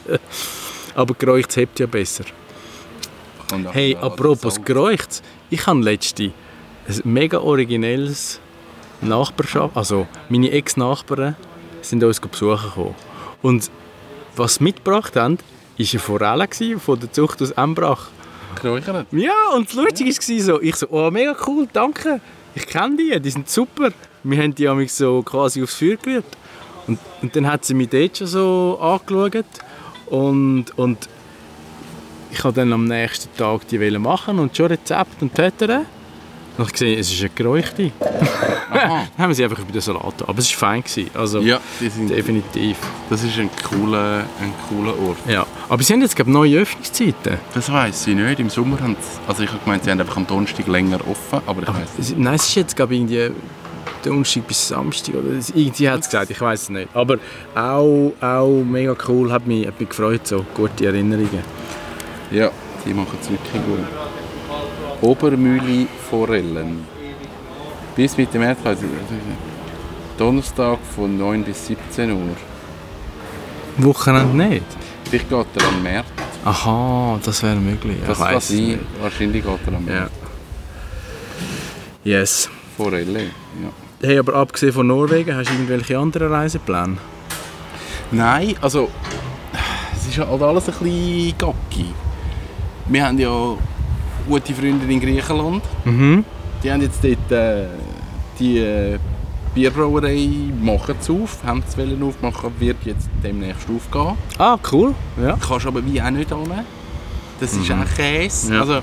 [0.95, 2.25] Aber geräucht hebt ja besser.
[3.71, 5.21] Hey, apropos geräucht.
[5.49, 6.31] Ich habe letzte
[6.87, 8.39] ein mega originelles
[9.01, 11.35] Nachbarschaft, also meine Ex-Nachbarn
[11.81, 12.95] sind uns besuchen gekommen.
[13.41, 13.69] Und
[14.35, 15.37] was sie mitgebracht haben,
[15.77, 18.07] war eine Forelle gewesen von der Zucht aus Embrach.
[18.61, 19.07] Geräuchert?
[19.11, 22.21] Ja, und das Lustige war so, ich so, oh mega cool, danke,
[22.55, 23.91] ich kenne die, die sind super.
[24.23, 26.25] Wir haben die amigs so quasi aufs Feuer gerührt.
[26.87, 29.45] Und, und dann hat sie mich dort schon so angeschaut
[30.07, 31.09] und, und
[32.31, 35.85] ich wollte dann am nächsten Tag die machen und schon Rezept und Tötern.
[36.57, 37.91] Und ich gesehen, es ist eine geräuchte.
[37.99, 40.13] Dann haben wir sie einfach über den Salat.
[40.27, 40.81] Aber es war fein.
[40.83, 41.09] Gewesen.
[41.13, 42.77] Also Ja, definitiv.
[43.09, 45.17] das ist ein cooler, ein cooler Ort.
[45.27, 45.45] Ja.
[45.69, 47.37] Aber sie haben jetzt glaube neue Öffnungszeiten.
[47.53, 48.39] Das weiss ich nicht.
[48.39, 51.41] Im Sommer haben sie, also ich habe gemeint, sie haben einfach am Donnerstag länger offen,
[51.45, 53.31] aber ich weiss Es- Nein, es ist jetzt glaube irgendwie
[54.03, 56.87] Donnerstag bis Samstag oder irgendwie hat es gesagt, ich weiß es nicht.
[56.93, 57.17] Aber
[57.55, 61.43] auch, auch mega cool, hat mich, hat mich gefreut, so gute Erinnerungen.
[62.31, 62.49] Ja,
[62.85, 63.79] die machen es wirklich gut.
[65.01, 66.85] Obermühle Forellen.
[67.95, 68.59] Bis Mitte März,
[70.17, 72.35] Donnerstag von 9 bis 17 Uhr.
[73.77, 74.65] Wochenende nicht?
[75.09, 76.05] Vielleicht geht er am März.
[76.45, 77.97] Aha, das wäre möglich.
[78.05, 78.79] Das ich weiß nicht.
[79.01, 79.93] Wahrscheinlich geht er am Ja.
[79.93, 80.11] März.
[82.03, 82.49] Yes.
[82.77, 83.69] Forelle, ja.
[84.01, 86.97] Hey, aber abgesehen von Norwegen, hast du irgendwelche anderen Reisepläne?
[88.11, 88.89] Nein, also
[89.95, 91.93] es ist halt alles ein bisschen gacki.
[92.87, 93.57] Wir haben ja
[94.27, 95.63] gute Freunde in Griechenland.
[95.85, 96.23] Mhm.
[96.63, 97.65] Die haben jetzt dort äh,
[98.39, 98.97] die äh,
[99.53, 100.27] Bierbrauerei
[100.61, 104.17] machen sie auf, haben sie wollen aufmachen, wird jetzt demnächst aufgehen.
[104.37, 104.93] Ah, cool.
[105.21, 105.37] Ja.
[105.47, 106.39] Kannst aber wie auch nicht hin.
[107.39, 108.53] Das ist auch Käse.
[108.53, 108.59] Ja.
[108.61, 108.79] Also,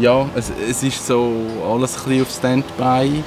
[0.00, 1.32] ja, es, es ist so
[1.66, 3.22] alles ein bisschen auf Standby.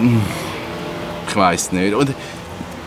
[0.00, 0.16] Mm,
[1.28, 1.94] Ich weiß nicht.
[1.94, 2.14] Und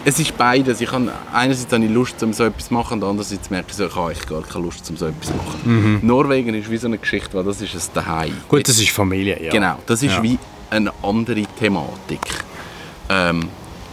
[0.05, 0.81] es ist beides.
[0.81, 3.75] Ich habe, einerseits habe ich Lust, um so etwas zu machen, und andererseits merke ich,
[3.75, 5.99] so, ich habe gar keine Lust, um so etwas zu machen.
[6.01, 8.37] Norwegen ist wie so eine Geschichte, weil das ist ein Daheim.
[8.47, 9.51] Gut, das ist Familie, ja.
[9.51, 10.23] Genau, das ist Ja.
[10.23, 10.37] wie
[10.69, 12.19] eine andere Thematik.
[13.09, 13.47] Ähm,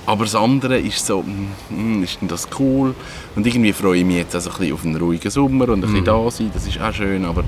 [0.07, 2.95] aber das andere ist so, mm, mm, ist denn das cool?
[3.37, 5.89] Und irgendwie freue ich mich jetzt also ein bisschen auf einen ruhigen Sommer und ein
[5.91, 7.45] bisschen da sein, das ist auch schön, aber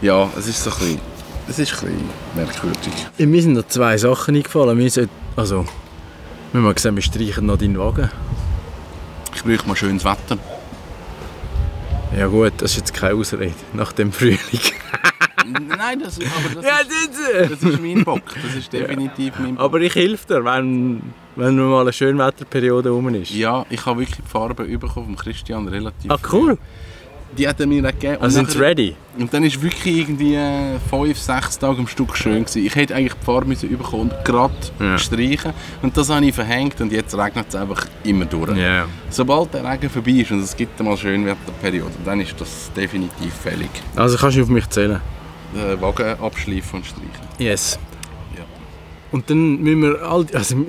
[0.00, 1.00] ja, es ist so ein bisschen,
[1.48, 2.04] es ist ein bisschen
[2.36, 2.92] merkwürdig.
[3.18, 4.78] Mir sind noch zwei Sachen eingefallen.
[4.78, 5.64] Wir sollten, also,
[6.62, 8.10] wir haben gesehen, wir streichen noch deinen Wagen.
[9.34, 10.38] Ich bräuchte mal schönes Wetter.
[12.16, 14.38] Ja gut, das ist jetzt keine Ausrede nach dem Frühling.
[15.76, 19.64] Nein, das, aber das, Ja, ist, das, ist mein Bock, das ist definitiv mein Bock.
[19.64, 21.02] Aber ich helfe dir, wenn,
[21.36, 23.30] wenn mal eine Schönwetterperiode rum ist.
[23.32, 26.56] Ja, ich habe wirklich die Farbe bekommen vom Christian relativ Ah, cool.
[27.36, 28.16] Die hat er mir auch gegeben.
[28.20, 28.94] Also sind sie ready?
[29.18, 32.44] Und dann war wirklich irgendwie äh, fünf, sechs Tage am Stück schön.
[32.44, 32.64] Gewesen.
[32.66, 34.98] Ich hätte eigentlich die Farbe müssen bekommen und gerade Ja.
[34.98, 35.52] streichen.
[35.82, 38.56] Und das habe ich verhängt und jetzt regnet es einfach immer durch.
[38.56, 38.86] Ja.
[39.10, 43.70] Sobald der Regen vorbei ist und es gibt einmal Schönwetterperiode, dann ist das definitiv fällig.
[43.96, 45.00] Also kannst du auf mich zählen.
[45.54, 47.10] Den Wagen abschleifen und streichen.
[47.38, 47.78] Yes.
[48.36, 48.42] Ja.
[49.12, 50.66] Und dann müssen wir all, also wir-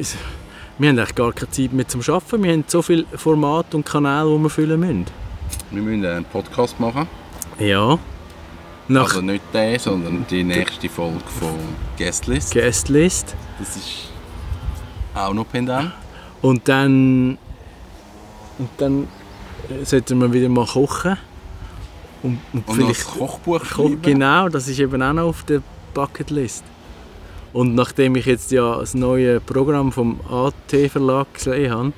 [0.78, 2.43] wir haben eigentlich gar keine Zeit mehr zum Arbeiten.
[2.43, 5.06] Wir haben so viele Formate und Kanäle, die wir füllen müssen.
[5.71, 7.07] Wir müssen einen Podcast machen.
[7.59, 7.97] Ja.
[8.87, 11.57] Nach Also nicht den, sondern die nächste Folge von
[11.97, 12.53] Guestlist.
[12.53, 13.35] Guestlist.
[13.57, 14.09] Das ist
[15.15, 15.91] auch noch pendant.
[16.41, 17.37] Und dann,
[18.59, 19.07] und dann
[19.83, 21.17] sollten wir wieder mal kochen.
[22.21, 24.01] Und, und, Und vielleicht Kochbuch Ko schreiben.
[24.01, 25.61] Genau, das ist eben auch noch auf der
[25.93, 26.63] Bucketlist.
[27.53, 31.93] Und nachdem ich jetzt ja das neue Programm vom AT Verlag gesehen habe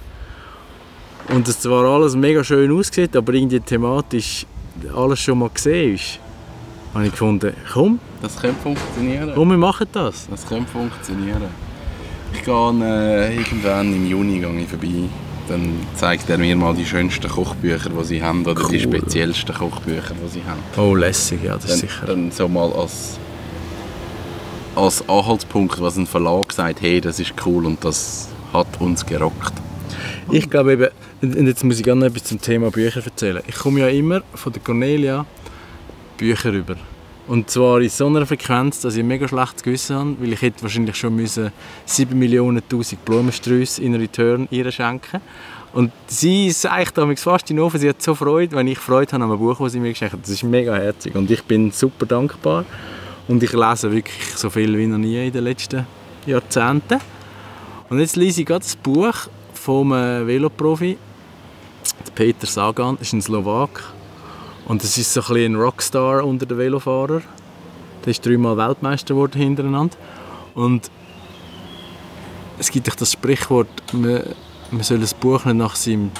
[1.33, 4.45] und es zwar alles mega schön aussieht, aber irgendwie thematisch
[4.95, 6.19] alles schon mal gesehen ist,
[6.93, 9.31] habe ich gefunden, komm, Das könnte funktionieren.
[9.35, 10.27] komm, wir machen das.
[10.29, 11.43] Das könnte funktionieren.
[12.33, 15.09] Ich gehe äh, irgendwann im Juni gehe ich vorbei.
[15.47, 18.79] Dann zeigt er mir mal die schönsten Kochbücher, die sie haben, oder die Cool.
[18.79, 20.59] speziellsten Kochbücher, die sie haben.
[20.77, 22.05] Oh, lässig, ja, das ist Dann, sicher.
[22.05, 23.17] dann so mal als,
[24.75, 29.53] als Anhaltspunkt, was ein Verlag sagt, hey, das ist cool und das hat uns gerockt.
[30.31, 30.87] Ich glaube eben,
[31.21, 33.41] und jetzt muss ich gerne etwas zum Thema Bücher erzählen.
[33.47, 35.25] Ich komme ja immer von der Cornelia
[36.17, 36.75] Bücher über.
[37.27, 40.41] Und zwar in so einer Frequenz, dass ich ein mega schlechtes Gewissen habe, weil ich
[40.41, 41.51] hätte wahrscheinlich schon müssen
[41.85, 45.19] 7 Millionen tausend Blumensträuße in Return ihr schenken
[45.73, 49.23] Und sie sagt damals fast in Ofen, sie hat so Freude, wenn ich Freude habe
[49.23, 50.21] an einem Buch, das sie mir geschenkt hat.
[50.21, 52.63] Das ist mega herzig und ich bin super dankbar.
[53.27, 55.85] Und ich lese wirklich so viel wie noch nie in den letzten
[56.25, 56.99] Jahrzehnten.
[57.89, 60.97] Und jetzt lese ich gerade das Buch vom äh, Veloprofi,
[62.15, 63.83] Peter Sagan, ist ein Slowak.
[64.67, 67.23] Und das ist so ein, ein Rockstar unter den Velofahrern.
[68.03, 69.95] Der ist dreimal Weltmeister geworden hintereinander.
[70.55, 70.89] Und
[72.57, 74.23] es gibt doch das Sprichwort, man,
[74.71, 76.11] man soll ein Buch nicht nach seinem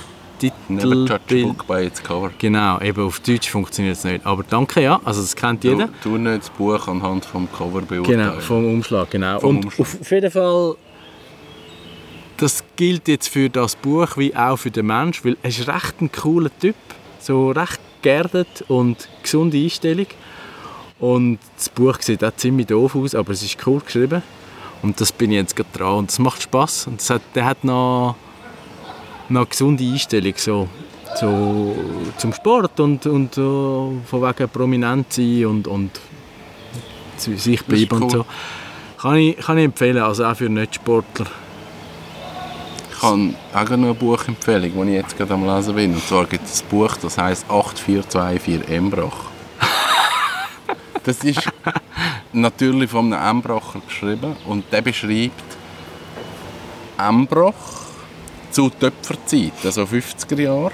[0.70, 1.48] Never judge Titel...
[1.48, 2.32] book by its cover.
[2.38, 4.26] Genau, eben auf Deutsch funktioniert es nicht.
[4.26, 5.90] Aber danke, ja, also das kennt Du, jeder.
[6.04, 8.20] tu nicht das Buch anhand vom Cover beurteilen.
[8.20, 9.40] Genau, vom Umschlag, genau.
[9.40, 9.88] Vom und Umschlag.
[10.02, 10.76] auf jeden Fall,
[12.38, 16.02] das gilt jetzt für das Buch wie auch für den Mensch, weil er ist recht
[16.02, 16.76] ein cooler Typ,
[17.20, 20.08] so recht geerdet und gesunde Einstellung.
[21.00, 24.22] Und das Buch sieht auch ziemlich doof aus, aber es ist cool geschrieben.
[24.82, 27.64] Und das bin ich jetzt gerade dran und das macht Spaß und hat, der hat
[27.64, 28.16] noch,
[29.28, 30.70] noch eine gesunde Einstellung so,
[31.20, 31.76] so
[32.18, 36.00] zum Sport und, und so, von wegen prominent sein und, und
[37.18, 38.12] zu sich bleiben und cool.
[38.12, 38.26] so.
[39.02, 41.28] Kann ich, kann ich empfehlen, also auch für Nicht-Sportler.
[42.98, 45.94] Ich habe auch noch eine Buchempfehlung, die ich jetzt gerade am Lesen bin.
[45.94, 49.26] Und zwar gibt es ein Buch, das heisst 8424 Embrach.
[51.04, 51.40] Das ist
[52.34, 55.42] natürlich von einem Embracher geschrieben und der beschreibt
[56.98, 57.54] Embrach
[58.52, 60.72] zu Töpferzeit, also 50er Jahre.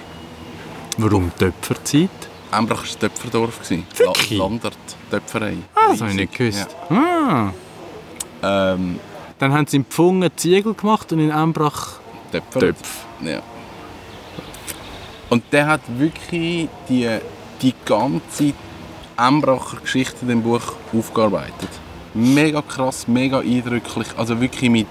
[0.98, 2.10] Warum Töpferzeit?
[2.52, 3.60] Embrach war ein Töpferdorf.
[3.62, 3.86] gewesen.
[3.96, 4.32] Wirklich?
[4.40, 4.78] La Landert,
[5.12, 5.58] Töpferei.
[5.76, 6.68] Ah, das habe ich nicht gewusst.
[6.90, 7.52] Ah.
[8.42, 8.74] Ja.
[8.74, 9.00] Ähm,
[9.38, 12.00] Dann haben sie in Pfungen Ziegel gemacht und in Embrach
[12.34, 12.60] Töpfer.
[12.60, 13.06] Töpf.
[13.22, 13.42] Ja.
[15.30, 17.08] Und der hat wirklich die,
[17.62, 18.54] die ganze
[19.18, 21.70] Embracher Geschichte in dem Buch aufgearbeitet.
[22.14, 24.08] Mega krass, mega eindrücklich.
[24.18, 24.88] Also wirklich mit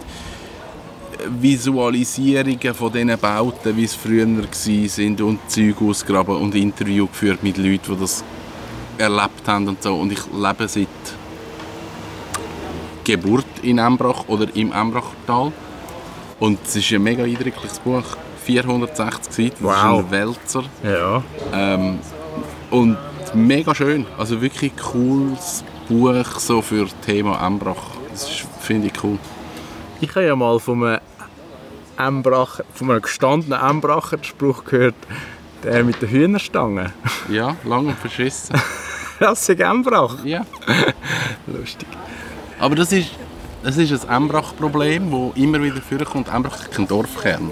[1.40, 7.58] Visualisierungen von diesen Bauten, wie es früher waren und Zeug ausgraben und Interview geführt mit
[7.58, 8.24] Leuten, die das
[8.98, 9.94] erlebt haben und so.
[9.94, 10.88] Und ich lebe seit
[13.04, 15.52] Geburt in Embrach oder im Embrachtal.
[16.42, 18.02] Und es ist ein mega eindrückliches Buch.
[18.44, 20.00] 460 Seiten, das Wow.
[20.00, 20.64] ist ein Wälzer.
[20.82, 21.22] Ja.
[21.54, 22.00] Ähm,
[22.72, 22.98] und
[23.32, 24.04] mega schön.
[24.18, 27.76] Also wirklich cooles Buch so für das Thema Embrach.
[28.10, 28.28] Das
[28.60, 29.20] finde ich cool.
[30.00, 31.00] Ich habe ja mal von einem,
[31.96, 34.96] Embracher, von einem gestandenen Embracher den Spruch gehört,
[35.62, 36.92] der mit der Hühnerstange.
[37.28, 38.60] Ja, lang und verschissen.
[39.20, 40.24] Das ist Embrach.
[40.24, 40.44] ja.
[41.46, 41.86] Lustig.
[42.58, 43.10] Aber das ist,
[43.62, 46.28] das ist ein Embrach-Problem, das immer wieder vorkommt.
[46.32, 47.50] Embrach ist kein Dorfkern.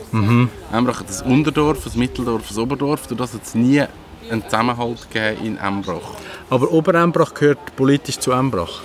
[0.72, 3.06] Embrach hat ein Unterdorf, ein Mitteldorf, ein Oberdorf.
[3.06, 3.82] Durch das hat es nie
[4.30, 6.14] einen Zusammenhalt gegeben in Embrach.
[6.50, 8.80] Aber Oberembrach gehört politisch zu Embrach.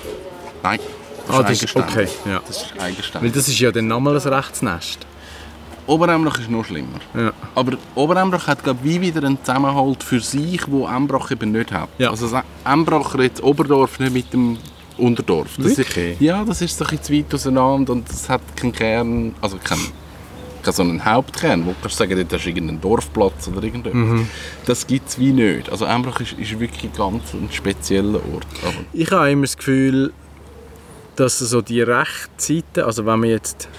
[0.63, 0.79] Nein,
[1.27, 2.15] das Ah, ist das ist eigenständig.
[2.23, 2.41] okay, ja.
[2.47, 3.33] Das ist Weil eigenständig.
[3.33, 4.99] das ist ja dann nochmal ein Rechtsnest.
[5.87, 6.99] Oberembrach ist noch schlimmer.
[7.15, 7.31] Ja.
[7.53, 11.89] Aber Oberembrach hat glaub, wie wieder einen Zusammenhalt für sich, wo Embrach eben nicht hat.
[11.99, 12.09] Ja.
[12.09, 12.27] Also
[12.63, 14.57] Embrach redet Oberdorf nicht mit dem
[14.97, 15.57] Unterdorf.
[15.57, 16.13] Das Wirklich?
[16.13, 19.35] Ist, ja, das ist so ein bisschen zu weit auseinander und es hat keinen Kern,
[19.41, 19.81] also keinen,
[20.63, 23.93] keinen so einen Hauptkern, wo du kannst sagen, dort hast du irgendeinen Dorfplatz oder irgendetwas.
[23.93, 24.27] Mhm.
[24.65, 25.69] Das gibt es wie nicht.
[25.69, 28.47] Also Embrach ist, ist wirklich ganz ein spezieller Ort.
[28.63, 30.13] Aber Ich habe immer das Gefühl,
[31.15, 33.69] dass so die rechte Seite, also wenn man jetzt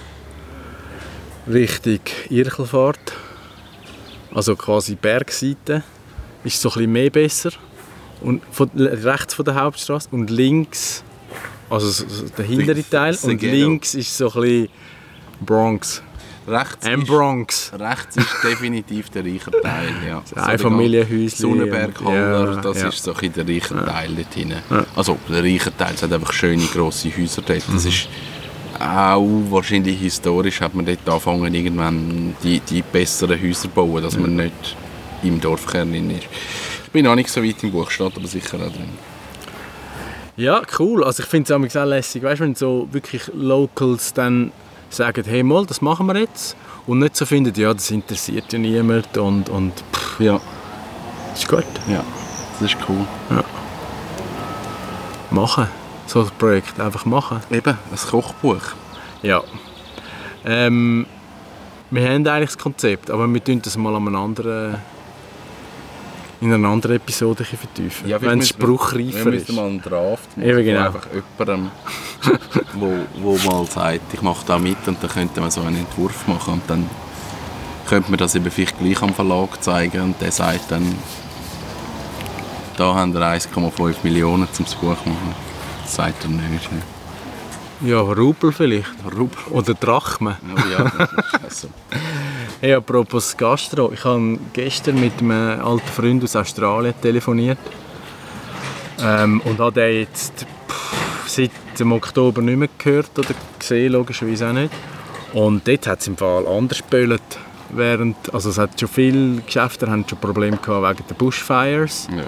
[1.46, 3.12] Richtung Irchel fährt,
[4.34, 5.82] also quasi Bergseite,
[6.44, 7.50] ist so ein bisschen mehr besser.
[8.20, 11.04] Und von, rechts von der Hauptstraße und links
[11.68, 14.68] Also so- so der hintere Teil ist und links ist so ein bisschen
[15.40, 16.02] Bronx.
[16.48, 17.72] Rechts ist, Bronx.
[17.76, 19.88] rechts ist definitiv der reiche Teil.
[20.06, 20.22] Ja.
[20.32, 22.88] So Einfamilienhäuschen Sonnenberg, Haller, Ja, das ja.
[22.88, 24.62] ist so ein der reiche Teil dort hinten.
[24.94, 27.62] Also der reiche Teil, es hat einfach schöne grosse Häuser dort.
[27.72, 27.88] Das Mhm.
[27.90, 28.08] ist
[28.78, 34.16] auch wahrscheinlich historisch hat man dort angefangen, irgendwann die, die besseren Häuser zu bauen, dass
[34.16, 34.76] man nicht
[35.24, 36.26] im Dorfkern ist.
[36.84, 38.88] Ich bin noch nicht so weit im Buch, steht aber sicher auch drin.
[40.36, 41.02] Ja, cool.
[41.04, 44.52] Also ich finde es auch lässig, weißt, wenn so wirklich Locals dann
[44.90, 48.58] sagen, hey mal, das machen wir jetzt und nicht so finden, ja, das interessiert ja
[48.58, 50.40] niemand und, und pff, Ja,
[51.34, 51.64] ist gut.
[51.88, 52.04] ja,
[52.60, 53.06] das ist cool.
[55.30, 55.68] Machen.
[56.06, 57.40] So ein Projekt einfach machen.
[57.50, 58.62] Eben, ein Kochbuch.
[59.22, 59.42] Ja.
[60.44, 61.06] Ähm,
[61.90, 64.76] wir haben eigentlich das Konzept, aber wir tun das mal an einem anderen,
[66.46, 69.48] in einer anderen Episode ein vertiefen, Ja, wenn es wir spruchreifer ist.
[69.48, 70.86] müssen mal einen Draft machen, Eben, genau.
[70.86, 71.06] einfach
[71.38, 71.70] jemandem,
[72.74, 76.26] wo, wo mal sagt, ich mache da mit und dann könnte man so einen Entwurf
[76.26, 76.88] machen und dann
[77.88, 80.94] könnte man das eben vielleicht gleich am Verlag zeigen und der sagt dann,
[82.76, 85.34] da haben wir 1,5 Millionen zum Buch machen.
[85.82, 86.68] Das sagt er nicht.
[87.82, 88.88] Ja, Rubel vielleicht.
[89.16, 89.36] Rub.
[89.50, 90.36] Oder Drachmen.
[90.54, 91.68] Oh ja, das ist also.
[92.58, 97.58] Hey, apropos Gastro, ich habe gestern mit einem alten Freund aus Australien telefoniert
[98.98, 104.48] ähm, und habe den jetzt pff, seit dem Oktober nicht mehr gehört oder gesehen, logischerweise
[104.48, 104.72] auch nicht.
[105.34, 107.20] Und dort hat es im Fall anders geböllt.
[107.68, 112.08] Während, also es hat schon viele Geschäfte haben schon Probleme gehabt wegen der Bushfires.
[112.10, 112.24] Ja.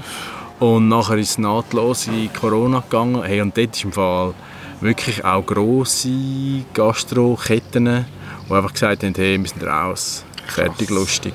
[0.61, 3.23] Und nachher ist es nahtlos in Corona gegangen.
[3.23, 4.35] Hey, und dort ist im Fall
[4.81, 8.07] wirklich auch grosse Gastro-Ketten,
[8.49, 11.35] die einfach gesagt haben, hey, wir sind raus, fertig, lustig.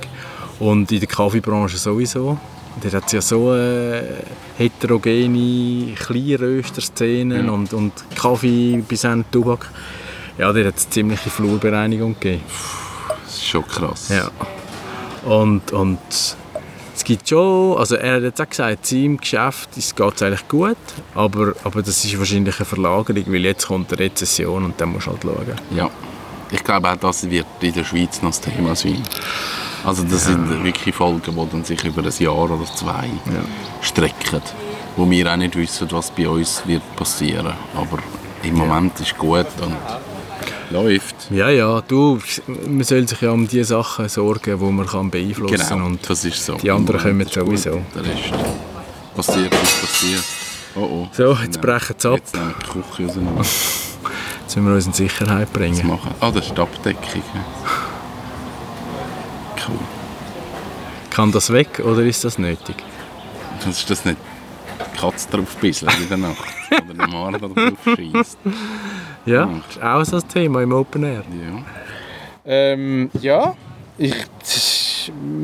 [0.60, 2.38] Und in der Kaffeebranche sowieso.
[2.82, 4.04] Dort hat es ja so äh,
[4.58, 9.70] heterogene Kleinröster-Szenen und, und Kaffee bis hin Tubak.
[10.38, 12.42] Ja, dort hat es ziemliche Flurbereinigung gegeben.
[13.26, 14.10] Das ist schon krass.
[14.10, 14.32] Ja.
[15.30, 16.00] Und, und
[16.96, 20.78] es gibt schon, also er hat jetzt auch gesagt, seinem Geschäft geht es eigentlich gut,
[21.16, 25.08] aber, aber das ist wahrscheinlich eine Verlagerung, weil jetzt kommt eine Rezession und dann musst
[25.08, 25.56] du halt schauen.
[25.76, 25.90] Ja.
[26.52, 29.02] Ich glaube auch, das wird in der Schweiz noch das Thema sein.
[29.84, 33.10] Also das sind wirklich Folgen, die dann sich über ein Jahr oder zwei
[33.82, 34.42] strecken.
[34.96, 37.54] Wo wir auch nicht wissen, was bei uns wird passieren.
[37.76, 37.98] Aber
[38.44, 39.76] im Moment ist gut und
[40.74, 41.16] läuft.
[41.30, 42.20] Ja, ja, du,
[42.68, 45.78] man soll sich ja um die Sachen sorgen, die man kann beeinflussen kann.
[45.78, 46.56] Genau, Und das ist so.
[46.56, 47.82] die anderen kommen sowieso.
[47.96, 48.34] Der Rest
[49.16, 50.24] passiert, was passiert.
[50.76, 51.08] Oh oh.
[51.12, 52.18] So, jetzt brechen sie ab.
[52.18, 53.42] Jetzt nehmen wir die Küche auseinander.
[54.42, 55.88] jetzt müssen wir uns in Sicherheit Was bringen.
[55.88, 56.16] machen?
[56.20, 57.24] Ah, das ist die Abdeckung.
[59.68, 59.80] Cool.
[61.12, 62.76] Kann das weg oder ist das nötig?
[63.64, 64.18] Das ist das nicht
[65.00, 65.74] Katze drauf in
[66.10, 66.38] der Nacht.
[66.72, 68.38] Oder der Mann da drauf schießt.
[69.26, 71.24] Ja, ist auch so ein Thema im Open Air.
[71.24, 71.64] Ja.
[72.46, 73.54] Ähm, ja,
[73.98, 74.14] ich,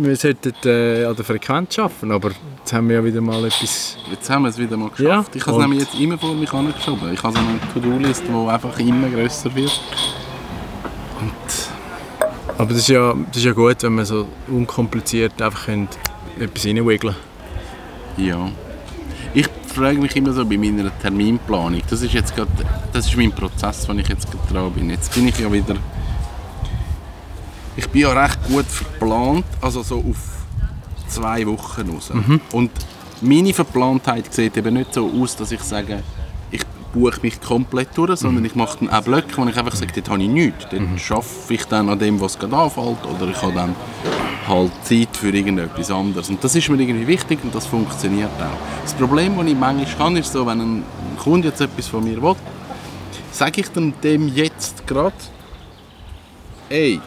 [0.03, 3.97] wir sollten äh, an der Frequenz arbeiten, aber jetzt haben wir ja wieder mal etwas...
[4.11, 5.35] Jetzt haben wir es wieder mal geschafft.
[5.35, 7.13] Ja, ich habe es nämlich jetzt immer vor mich angeschoben.
[7.13, 9.81] Ich habe so eine To-Do-Liste, die einfach immer grösser wird.
[11.21, 15.67] Und Aber das ist, ja, das ist ja gut, wenn man so unkompliziert einfach
[16.39, 17.15] etwas reinwiggeln
[18.17, 18.49] ja.
[19.69, 21.81] Ich frage mich immer so bei meiner Terminplanung.
[21.89, 22.49] Das ist jetzt gerade,
[22.91, 24.89] das ist mein Prozess, den ich jetzt gerade dran bin.
[24.89, 25.75] Jetzt bin ich ja wieder...
[27.75, 30.17] Ich bin ja recht gut verplant, also so auf
[31.07, 32.11] zwei Wochen raus.
[32.51, 32.71] Und
[33.21, 36.01] meine Verplantheit sieht eben nicht so aus, dass ich sage,
[36.49, 36.61] ich
[36.93, 40.09] buche mich komplett durch, sondern ich mache dann auch Blöcke, wo ich einfach sage, dort
[40.09, 40.65] habe ich nichts.
[40.69, 43.75] Dort arbeite ich dann an dem, was gerade anfällt, oder ich habe dann
[44.47, 46.29] halt Zeit für irgendetwas anderes.
[46.29, 48.83] Und das ist mir irgendwie wichtig und das funktioniert auch.
[48.83, 50.83] Das Problem, das ich manchmal habe, ist so, wenn ein
[51.17, 52.35] Kunde jetzt etwas von mir will,
[53.31, 55.15] sage ich dann dem jetzt gerade,
[56.69, 56.99] ey,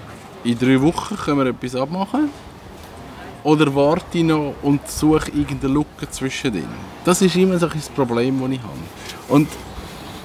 [0.44, 2.30] in drei Wochen können wir etwas abmachen.
[3.44, 6.68] Oder warte ich noch und suche irgendeine Lücke zwischendrin.
[7.04, 8.72] Das ist immer so ein Problem, das ich habe.
[9.28, 9.48] Und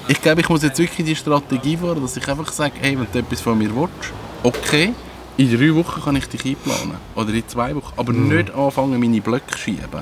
[0.07, 3.07] ich glaube, ich muss jetzt wirklich die Strategie fahren, dass ich einfach sage, hey, wenn
[3.11, 4.93] du etwas von mir willst, okay,
[5.37, 6.97] in drei Wochen kann ich dich einplanen.
[7.15, 7.93] Oder in zwei Wochen.
[7.95, 10.01] Aber nicht anfangen, meine Blöcke zu schieben.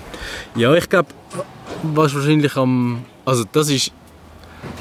[0.55, 1.09] Ja, ich glaube,
[1.83, 3.03] was wahrscheinlich am...
[3.25, 3.91] Also das ist,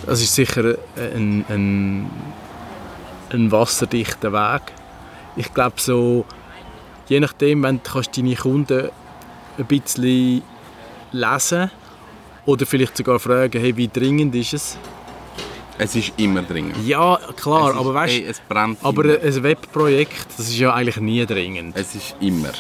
[0.07, 2.11] das ist sicher ein, ein,
[3.31, 4.63] ein wasserdichter Weg.
[5.37, 6.25] Ich glaube so,
[7.09, 8.91] je nachdem, wenn du kannst deine Kunden
[9.59, 10.43] ein bisschen
[11.11, 11.71] lesen
[12.45, 14.79] oder vielleicht sogar fragen, hey, wie dringend ist es?
[15.77, 16.77] Es ist immer dringend.
[16.87, 19.25] Ja, klar, ist, aber weißt ey, es brennt aber immer.
[19.25, 21.77] ein Webprojekt, das ist ja eigentlich nie dringend.
[21.77, 22.51] Es ist immer.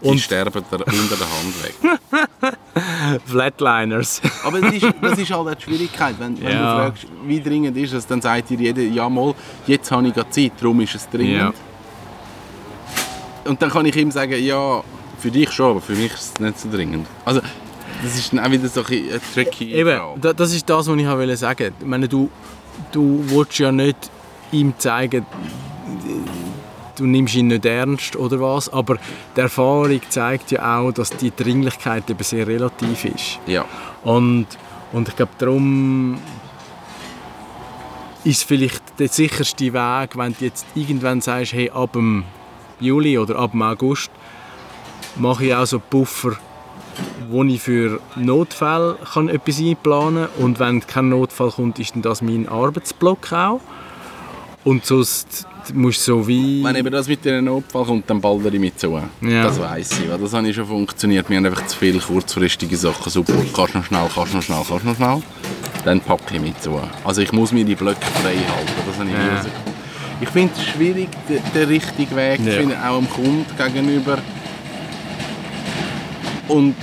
[0.00, 3.20] Und- Die sterben der, unter der Hand weg.
[3.26, 4.22] Flatliners.
[4.44, 6.14] Aber das ist, das ist halt die Schwierigkeit.
[6.18, 6.76] Wenn, wenn Ja.
[6.76, 9.34] du fragst, wie dringend ist es, dann sagt dir jeder, ja mal,
[9.66, 11.38] jetzt habe ich gerade Zeit, darum ist es dringend.
[11.38, 11.52] Ja.
[13.46, 14.82] Und dann kann ich ihm sagen, ja,
[15.18, 17.06] für dich schon, aber für mich ist es nicht so dringend.
[17.24, 17.40] Also,
[18.02, 20.20] das ist dann auch wieder so ein tricky Eben, Frage.
[20.20, 21.74] da- das ist das, was ich wollte sagen.
[21.80, 22.30] Ich meine, du,
[22.92, 24.10] du willst ja nicht
[24.52, 25.26] ihm zeigen,
[26.96, 28.98] du nimmst ihn nicht ernst oder was, aber
[29.36, 33.38] die Erfahrung zeigt ja auch, dass die Dringlichkeit eben sehr relativ ist.
[33.46, 33.64] Ja.
[34.02, 34.46] Und,
[34.92, 36.18] und ich glaube, darum
[38.24, 42.24] ist vielleicht der sicherste Weg, wenn du jetzt irgendwann sagst, hey, ab dem
[42.78, 44.10] Juli oder ab dem August
[45.16, 46.36] mache ich auch so Puffer,
[47.30, 50.44] wo ich für Notfälle kann etwas einplanen kann.
[50.44, 53.60] Und wenn kein Notfall kommt, ist dann das mein Arbeitsblock auch.
[54.64, 56.62] Und sonst musst du so wie...
[56.62, 59.00] Wenn eben das mit dem Notfall kommt, dann ballere ich mit zu.
[59.22, 59.44] Ja.
[59.44, 61.30] Das weiss ich, weil das habe ich schon funktioniert.
[61.30, 63.10] Wir haben einfach zu viele kurzfristige Sachen.
[63.10, 65.22] Super, kannst noch schnell, kannst noch schnell, kannst noch schnell.
[65.84, 66.78] Dann packe ich mit zu.
[67.04, 68.72] Also ich muss mir die Blöcke frei halten.
[68.86, 69.44] Das habe ich nie Ja.
[70.22, 72.56] Ich finde es schwierig, den, den richtigen Weg zu Ja.
[72.58, 74.18] finden, auch dem Kunden gegenüber.
[76.50, 76.74] Und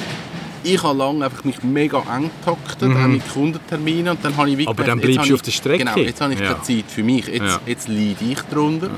[0.63, 4.09] ich habe lange einfach mich mega eng getaktet, auch mit Kundenterminen.
[4.09, 4.67] Und dann habe ich Mhm.
[4.67, 5.83] Aber dann bleibst du auf der Strecke.
[5.85, 6.53] Genau, jetzt habe ich Ja.
[6.53, 7.27] keine Zeit für mich.
[7.27, 7.59] Jetzt, Ja.
[7.65, 8.89] jetzt leide ich darunter.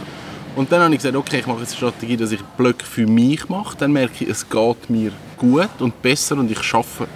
[0.55, 3.05] Und dann habe ich gesagt, okay, ich mache jetzt eine Strategie, dass ich Blöcke für
[3.05, 3.77] mich mache.
[3.77, 7.08] Dann merke ich, es geht mir gut und besser und ich schaffe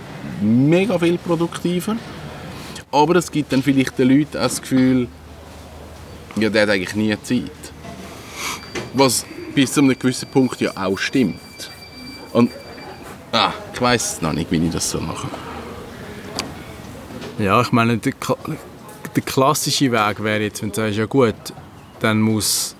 [0.42, 1.96] mega viel produktiver.
[2.92, 5.08] Aber es gibt dann vielleicht den Leuten auch das Gefühl,
[6.36, 7.52] ja, der hat eigentlich nie Zeit.
[8.94, 11.40] Was bis zu einem gewissen Punkt ja auch stimmt.
[12.32, 12.52] Und
[13.34, 15.28] ah, ich weiß noch nicht, wie ich das so mache.
[17.40, 18.14] Ja, ich meine, der,
[19.16, 21.36] der klassische Weg wäre jetzt, wenn du sagst, ja gut,
[22.00, 22.76] dann muss,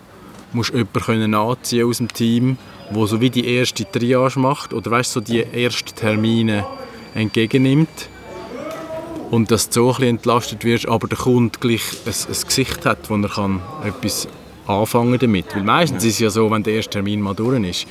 [0.54, 2.58] muss jemand können anziehen aus dem Team,
[2.92, 6.66] wo so wie die erste Triage macht oder weißt, so die ersten Termine
[7.16, 8.10] entgegennimmt
[9.32, 12.86] und dass du so ein bisschen entlastet wirst, aber der Kunde gleich ein, ein Gesicht
[12.86, 14.28] hat, wo er kann etwas
[14.68, 15.56] anfangen damit.
[15.56, 17.88] Weil meistens ist es ja so, wenn der erste Termin mal durch ist,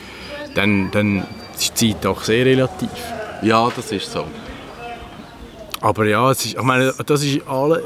[0.54, 1.26] dann, dann
[1.62, 2.88] ist die Zeit auch sehr relativ.
[3.42, 4.24] Ja, das ist so.
[5.80, 7.82] Aber ja, es ist, ich meine, das ist alle,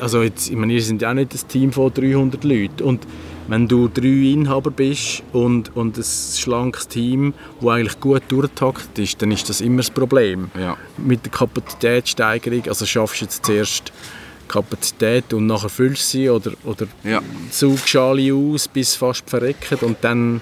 [0.00, 3.06] also jetzt, ich meine, wir sind ja auch nicht ein Team von 300 Leuten und
[3.48, 9.20] wenn du drei Inhaber bist und, und ein schlankes Team, das eigentlich gut durchtaktet ist,
[9.20, 10.50] dann ist das immer das Problem.
[10.58, 10.76] Ja.
[10.96, 13.92] Mit der Kapazitätssteigerung, also schaffst du jetzt zuerst
[14.48, 17.20] Kapazität und nachher füllst du sie oder, oder Ja.
[17.50, 20.40] saugst alle aus, bis fast verreckt und dann,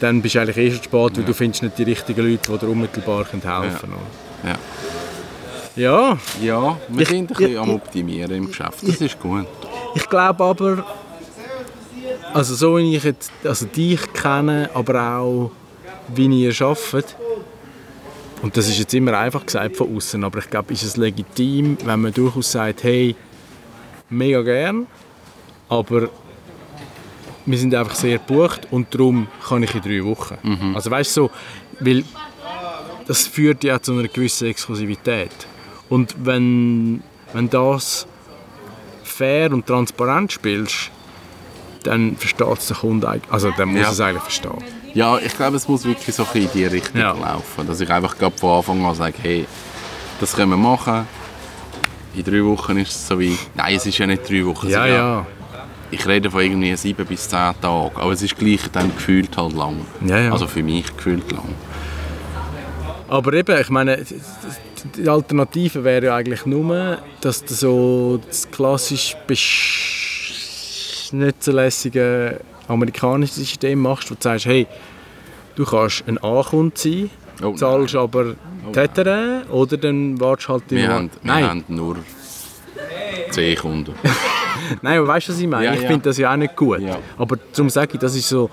[0.00, 2.58] dann bist du eigentlich eh schon spät, weil du findest nicht die richtigen Leute, die
[2.58, 3.94] dir unmittelbar helfen können.
[4.44, 4.56] Ja.
[5.76, 8.78] Ja, Ja, wir Ich- sind ein bisschen ich- am Optimieren im Geschäft.
[8.86, 9.46] Das ist gut.
[9.94, 10.84] ich glaube aber,
[12.32, 15.50] also so wie ich jetzt, also dich kenne, aber auch
[16.14, 17.16] wie ihr arbeitet,
[18.42, 21.76] und das ist jetzt immer einfach gesagt von außen, aber ich glaube, ist es legitim,
[21.84, 23.14] wenn man durchaus sagt, hey,
[24.08, 24.86] mega gern,
[25.68, 26.08] aber
[27.46, 30.72] wir sind einfach sehr gebucht und darum kann ich in drei Wochen.
[30.74, 31.30] Also weißt du, so,
[31.80, 32.04] weil
[33.06, 35.30] das führt ja zu einer gewissen Exklusivität.
[35.88, 38.06] Und wenn, wenn das
[39.04, 40.90] fair und transparent spielst,
[41.84, 43.90] dann versteht es der Kunde eigentlich, also dann muss Ja.
[43.92, 44.58] es eigentlich verstehen.
[44.92, 47.12] Ja, ich glaube, es muss wirklich so ein bisschen in die Richtung Ja.
[47.12, 47.66] laufen.
[47.66, 49.46] Dass ich einfach gerade von Anfang an sage, hey,
[50.18, 51.06] das können wir machen.
[52.14, 53.38] In drei Wochen ist es so wie...
[53.54, 54.68] Nein, es ist ja nicht drei Wochen.
[54.68, 55.26] Ja, ja.
[55.90, 57.90] Ich rede von irgendwie sieben bis zehn Tagen.
[57.94, 59.76] Aber es ist gleich dann gefühlt halt lang.
[60.04, 60.32] Ja, ja.
[60.32, 61.48] Also für mich gefühlt lang.
[63.08, 64.04] Aber eben, ich meine,
[64.96, 69.14] die Alternative wäre ja eigentlich nur, dass du so das klassisch
[71.12, 74.66] nicht so lässige amerikanische System machst, wo du sagst, hey,
[75.54, 77.10] du kannst ein A-Kunde sein,
[77.42, 78.34] Oh, zahlst aber
[78.72, 81.96] Tätere oder dann wartest halt Wir, im- haben, wir Nein, haben nur
[83.30, 83.94] zehn Kunden.
[84.82, 85.66] Nein, aber weißt du, was ich meine?
[85.66, 85.88] Ja, ich ja.
[85.88, 86.80] finde das ja auch nicht gut.
[86.80, 86.98] Ja.
[87.18, 88.50] Aber darum sage ich, das ist so,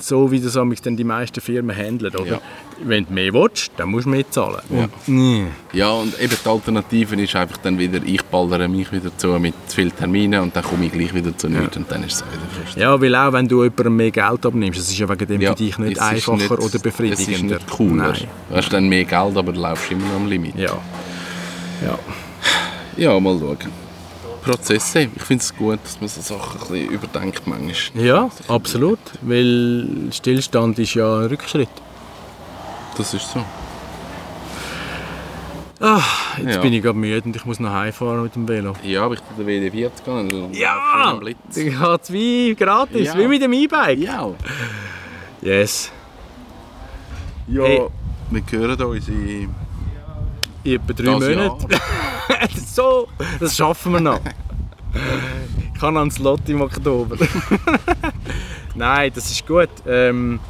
[0.00, 2.14] so wie das amigs dann die meisten Firmen handeln.
[2.14, 2.40] Oder?
[2.84, 4.60] Wenn du mehr willst, dann musst du mehr zahlen.
[4.70, 4.84] Ja.
[4.84, 5.46] Und, nee.
[5.72, 9.54] Ja, und eben die Alternative ist einfach dann wieder, ich ballere mich wieder zu mit
[9.66, 12.20] zu vielen Terminen und dann komme ich gleich wieder zu nichts und dann ist es
[12.20, 12.76] wieder frustrierend.
[12.76, 15.54] Ja, weil auch wenn du jemandem mehr Geld abnimmst, das ist ja wegen dem für
[15.54, 17.32] dich nicht einfacher nicht- oder befriedigender.
[17.32, 18.12] Es ist nicht cooler.
[18.12, 18.24] Nein.
[18.48, 20.54] Du hast dann mehr Geld, aber du laufst immer noch am Limit.
[20.56, 20.78] Ja.
[21.84, 21.98] ja.
[22.96, 23.58] Ja, mal schauen.
[24.52, 25.08] Prozesse.
[25.14, 28.04] Ich finde es gut, dass man so Sachen ein bisschen überdenkt manchmal.
[28.04, 28.98] Ja, absolut.
[29.22, 31.68] Weil Stillstand ist ja ein Rückschritt.
[32.96, 33.44] Das ist so.
[35.80, 36.02] Ah,
[36.38, 36.60] jetzt Ja.
[36.60, 38.72] bin ich gerade müde und ich muss noch heimfahren mit dem Velo.
[38.82, 40.52] Ja, aber ich bin der WD40 gegangen.
[40.52, 41.20] Ja!
[41.20, 43.18] Dann geht's wie gratis, Ja.
[43.18, 43.98] wie mit dem E-Bike.
[44.00, 44.28] Ja.
[45.40, 45.92] Yes.
[47.46, 47.82] Ja, Hey.
[48.30, 49.54] wir hören uns in
[50.64, 51.36] In etwa drei das Monate.
[51.72, 51.80] Jahr.
[52.66, 53.08] so,
[53.40, 54.20] das schaffen wir noch.
[55.74, 57.16] Ich kann ans Lotto im Oktober.
[58.74, 59.68] Nein, das ist gut.
[59.86, 60.40] Ähm,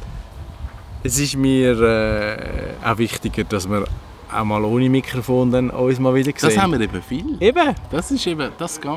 [1.03, 3.85] es ist mir äh, auch wichtiger, dass wir
[4.31, 6.49] auch mal ohne Mikrofon dann uns mal wieder sehen.
[6.49, 7.37] Das haben wir eben viel.
[7.39, 7.75] Eben.
[7.91, 8.91] Das ist eben, das geht.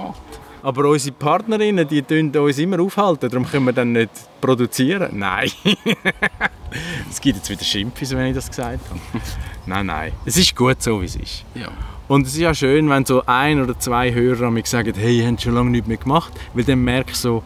[0.62, 4.10] Aber unsere Partnerinnen, die tun uns immer aufhalten, darum können wir dann nicht
[4.40, 5.18] produzieren.
[5.18, 5.50] Nein.
[7.10, 9.00] es gibt jetzt wieder Schimpfis, wenn ich das gesagt habe.
[9.66, 10.12] nein, nein.
[10.24, 11.44] Es ist gut so, wie es ist.
[11.54, 11.68] Ja.
[12.12, 15.26] Und es ist ja schön, wenn so ein oder zwei Hörer mir sagen, hey, ihr
[15.26, 17.42] habt schon lange nichts mehr gemacht, weil dann merkst du so,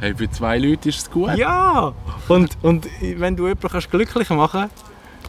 [0.00, 1.36] Hey, für zwei Leute ist es gut.
[1.36, 1.92] ja!
[2.26, 4.84] Und, und wenn du jemanden kannst glücklich machen kannst,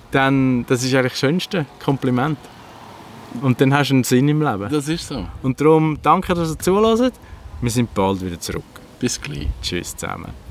[0.10, 2.40] dann das ist eigentlich das schönste Kompliment.
[3.44, 4.70] Und dann hast du einen Sinn im Leben.
[4.72, 5.24] Das ist so.
[5.44, 7.14] Und darum danke, dass ihr zuhört.
[7.62, 8.64] Wir sind bald wieder zurück.
[9.00, 9.50] Bis gleich.
[9.62, 10.49] Tschüss zusammen.